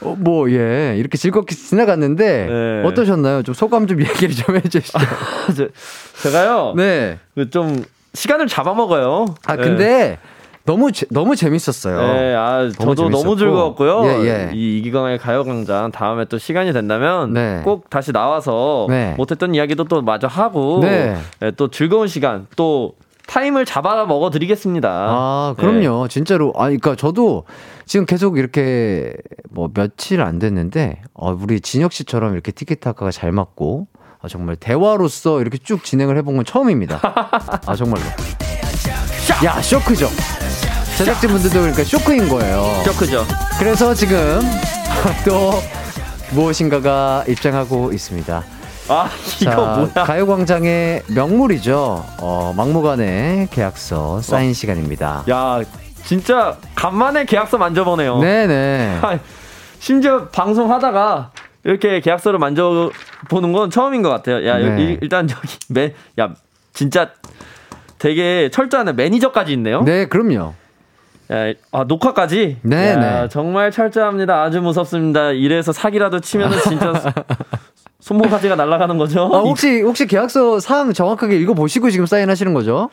[0.00, 2.82] 어, 뭐, 예, 이렇게 즐겁게 지나갔는데, 네.
[2.88, 3.42] 어떠셨나요?
[3.42, 4.98] 좀 소감 좀 얘기를 좀 해주시죠.
[5.56, 5.68] 제-
[6.22, 6.74] 제가요.
[6.76, 7.18] 네.
[7.34, 7.82] 그좀
[8.14, 9.34] 시간을 잡아먹어요.
[9.44, 9.62] 아, 네.
[9.64, 10.18] 근데,
[10.68, 11.96] 너무, 재- 너무 재밌었어요.
[12.12, 13.22] 네, 아, 저도 재밌었고.
[13.24, 14.04] 너무 즐거웠고요.
[14.04, 14.50] 예, 예.
[14.52, 17.62] 이 이기광의 가요광장 다음에 또 시간이 된다면 네.
[17.64, 19.14] 꼭 다시 나와서 네.
[19.16, 21.16] 못했던 이야기도 또 마저 하고 네.
[21.42, 22.92] 예, 또 즐거운 시간 또
[23.26, 24.88] 타임을 잡아 먹어 드리겠습니다.
[24.90, 26.08] 아, 그럼요.
[26.08, 26.52] 진짜로.
[26.56, 27.44] 아, 그러니까 저도
[27.86, 29.14] 지금 계속 이렇게
[29.50, 33.86] 뭐 며칠 안 됐는데, 어, 우리 진혁 씨처럼 이렇게 티키타카가 잘 맞고,
[34.20, 37.00] 아, 정말 대화로서 이렇게 쭉 진행을 해본 건 처음입니다.
[37.66, 38.02] 아, 정말로.
[39.44, 40.06] 야, 쇼크죠.
[40.98, 42.82] 제작진분들도 그러니까 쇼크인 거예요.
[42.84, 43.24] 쇼크죠.
[43.60, 44.40] 그래서 지금
[45.24, 45.52] 또
[46.32, 48.42] 무엇인가가 입장하고 있습니다.
[48.88, 49.08] 아
[49.40, 50.04] 이거 자, 뭐야?
[50.06, 52.04] 가요광장의 명물이죠.
[52.20, 55.22] 어, 막무가내 계약서 사인 시간입니다.
[55.30, 55.60] 야
[56.04, 58.18] 진짜 간만에 계약서 만져보네요.
[58.18, 58.98] 네네.
[59.02, 59.18] 아,
[59.78, 61.30] 심지어 방송하다가
[61.62, 64.44] 이렇게 계약서를 만져보는 건 처음인 것 같아요.
[64.48, 64.82] 야, 네.
[64.82, 66.30] 일- 일단 저기 매, 야,
[66.72, 67.10] 진짜
[67.98, 69.82] 되게 철저한 매니저까지 있네요.
[69.82, 70.54] 네, 그럼요.
[71.30, 72.56] 야, 아, 녹화까지?
[72.62, 73.28] 네, 야, 네.
[73.28, 74.42] 정말 철저합니다.
[74.42, 75.30] 아주 무섭습니다.
[75.32, 76.92] 이래서 사기라도 치면은 진짜
[78.00, 79.24] 손모가지가 날아가는 거죠.
[79.32, 82.88] 아, 혹시, 혹시 계약서 사항 정확하게 읽어 보시고 지금 사인하시는 거죠?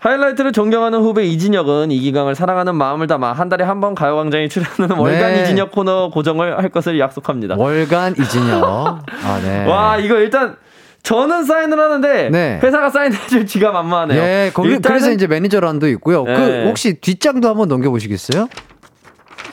[0.00, 5.32] 하이라이트를 존경하는 후배 이진혁은 이기광을 사랑하는 마음을 담아 한 달에 한 번 가요광장에 출연하는 월간
[5.34, 5.42] 네.
[5.42, 7.56] 이진혁 코너 고정을 할 것을 약속합니다.
[7.58, 8.64] 월간 이진혁.
[8.64, 9.66] 아, 네.
[9.66, 10.56] 와 이거 일단
[11.02, 12.60] 저는 사인을 하는데 네.
[12.62, 14.20] 회사가 사인해줄 지가 만만하네요.
[14.22, 16.24] 예, 거기, 일단은- 그래서 이제 매니저란도 있고요.
[16.24, 16.66] 그, 네.
[16.66, 18.48] 혹시 뒷장도 한번 넘겨보시겠어요?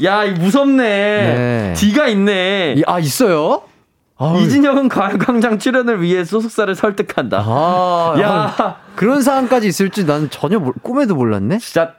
[0.04, 0.84] 야, 이 무섭네.
[0.84, 1.74] 네.
[1.76, 2.76] 뒤가 있네.
[2.78, 3.62] 이- 아, 있어요?
[4.20, 4.40] 아유.
[4.42, 7.44] 이진혁은 가요광장 출연을 위해 소속사를 설득한다.
[7.46, 8.22] 아, 야.
[8.22, 11.60] 야, 그런 사항까지 있을 줄난 전혀 몰- 꿈에도 몰랐네?
[11.60, 11.94] 진짜.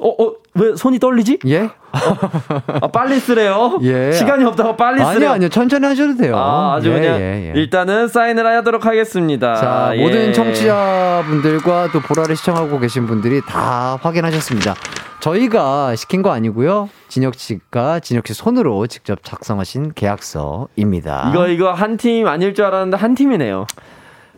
[0.00, 1.40] 어, 어, 왜 손이 떨리지?
[1.48, 1.70] 예?
[1.90, 3.78] 아, 빨리 쓰래요.
[3.82, 4.12] 예.
[4.12, 5.10] 시간이 없다고 빨리 쓰래요.
[5.16, 5.48] 아니요, 아니요.
[5.48, 6.36] 천천히 하셔도 돼요.
[6.36, 7.60] 아, 아주 예, 그냥 예, 예.
[7.60, 9.54] 일단은 사인을 하도록 하겠습니다.
[9.56, 10.00] 자, 예.
[10.00, 14.74] 모든 청취자분들과 또 보라를 시청하고 계신 분들이 다 확인하셨습니다.
[15.20, 16.88] 저희가 시킨 거 아니고요.
[17.08, 21.30] 진혁 씨가 진혁 씨 손으로 직접 작성하신 계약서입니다.
[21.32, 23.66] 이거 이거 한 팀 아닐 줄 알았는데 한 팀이네요.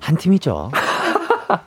[0.00, 0.70] 한 팀이죠.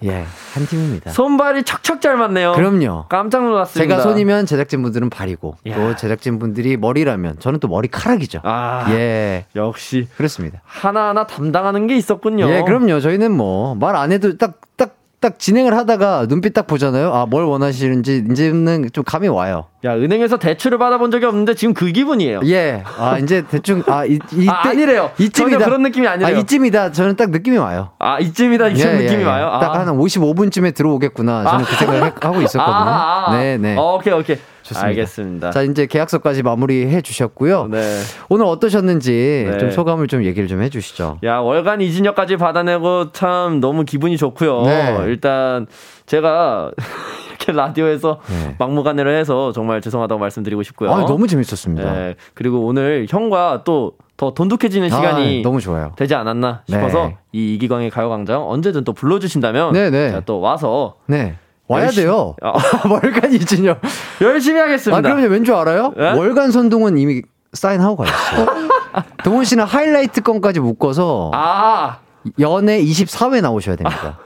[0.03, 1.11] 예, 한 팀입니다.
[1.11, 2.53] 손발이 척척 잘 맞네요.
[2.53, 3.05] 그럼요.
[3.09, 3.95] 깜짝 놀랐습니다.
[3.95, 5.75] 제가 손이면 제작진분들은 발이고 야.
[5.75, 8.39] 또 제작진분들이 머리라면 저는 또 머리카락이죠.
[8.43, 10.61] 아, 예, 역시 그렇습니다.
[10.65, 12.49] 하나하나 담당하는 게 있었군요.
[12.49, 12.99] 예, 그럼요.
[12.99, 17.13] 저희는 뭐 말 안 해도 딱딱 딱 진행을 하다가 눈빛 딱 보잖아요.
[17.13, 19.67] 아, 뭘 원하시는지 이제는 좀 감이 와요.
[19.85, 22.41] 야, 은행에서 대출을 받아본 적이 없는데 지금 그 기분이에요.
[22.47, 22.83] 예.
[22.97, 25.11] 아, 이제 대충 아, 이, 이때 아, 아니래요.
[25.17, 25.63] 이쯤이다.
[25.63, 26.35] 그런 느낌이 아니래요.
[26.35, 26.91] 아, 이쯤이다.
[26.91, 27.91] 저는 딱 느낌이 와요.
[27.99, 28.67] 아, 이쯤이다.
[28.67, 29.25] 이쯤 예, 예, 느낌이 예.
[29.25, 29.47] 와요.
[29.47, 29.59] 아.
[29.61, 31.45] 딱한 55분쯤에 들어오겠구나.
[31.45, 32.75] 저는 그 생각을 해- 하고 있었거든요.
[32.75, 33.37] 아, 아, 아.
[33.37, 33.77] 네, 네.
[33.77, 34.37] 어, 오케이, 오케이.
[34.73, 34.87] 좋습니다.
[34.87, 35.51] 알겠습니다.
[35.51, 37.67] 자, 이제 계약서까지 마무리해 주셨고요.
[37.67, 37.99] 네.
[38.29, 39.57] 오늘 어떠셨는지 네.
[39.57, 41.19] 좀 소감을 좀 얘기를 좀 해 주시죠.
[41.23, 44.61] 야, 월간 이진혁까지 받아내고 참 너무 기분이 좋고요.
[44.63, 44.97] 네.
[45.07, 45.67] 일단
[46.05, 46.71] 제가
[47.29, 48.55] 이렇게 라디오에서 네.
[48.59, 50.91] 막무가내로 해서 정말 죄송하다고 말씀드리고 싶고요.
[50.91, 51.93] 아, 너무 재밌었습니다.
[51.93, 52.15] 네.
[52.33, 55.91] 그리고 오늘 형과 또 더 돈독해지는 시간이 아, 너무 좋아요.
[55.95, 57.17] 되지 않았나 싶어서 네.
[57.31, 60.09] 이 이기광의 가요광장 언제든 또 불러주신다면 네, 네.
[60.09, 61.35] 제가 또 와서 네.
[61.67, 62.35] 와야 열심히- 돼요.
[62.41, 62.53] 아.
[62.89, 63.79] 월간 이진혁.
[64.21, 64.97] 열심히 하겠습니다.
[64.97, 65.27] 아, 그럼요.
[65.31, 65.93] 왠 줄 알아요?
[65.97, 66.11] 네?
[66.11, 67.21] 월간 선동은 이미
[67.53, 68.47] 사인하고 가셨어요.
[69.23, 71.97] 동훈 씨는 하이라이트 건까지 묶어서 아,
[72.39, 74.19] 연애 24회 나오셔야 됩니다.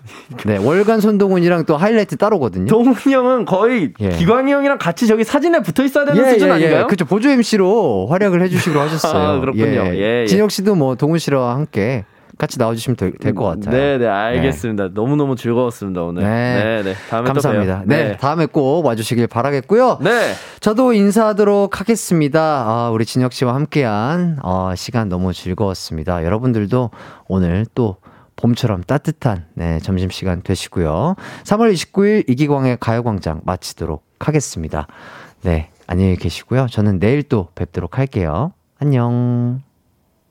[0.46, 2.68] 네, 월간 손동훈이랑 또 하이라이트 따로거든요.
[2.68, 4.10] 동훈이 형은 거의 예.
[4.10, 6.86] 기광이 형이랑 같이 저기 사진에 붙어 있어야 되는 수준 아닌가요?
[6.88, 7.06] 그렇죠.
[7.06, 9.22] 보조 MC로 활약을 해주시기로 하셨어요.
[9.28, 9.66] 아, 그렇군요.
[9.66, 10.26] 예, 예.
[10.28, 12.06] 진혁 씨도 뭐 동훈 씨와 함께
[12.38, 13.76] 같이 나와주시면 될 것 같아요.
[13.76, 14.90] 네, 네, 알겠습니다.
[14.94, 16.24] 너무너무 즐거웠습니다, 오늘.
[16.24, 16.30] 네.
[16.64, 16.94] 네, 네.
[17.10, 17.82] 다음에 감사합니다.
[17.82, 18.04] 또 봬요.
[18.10, 18.18] 네.
[18.18, 20.00] 다음에 꼭 와주시길 바라겠고요.
[20.02, 20.34] 네.
[20.60, 22.64] 저도 인사하도록 하겠습니다.
[22.68, 26.24] 아, 우리 진혁 씨와 함께한 어, 시간 너무 즐거웠습니다.
[26.24, 26.92] 여러분들도
[27.28, 27.98] 오늘 또
[28.36, 31.16] 봄처럼 따뜻한 네, 점심시간 되시고요.
[31.44, 34.86] 3월 29일 이기광의 가요광장 마치도록 하겠습니다.
[35.42, 36.68] 네, 안녕히 계시고요.
[36.70, 38.52] 저는 내일 또 뵙도록 할게요.
[38.80, 39.67] 안녕.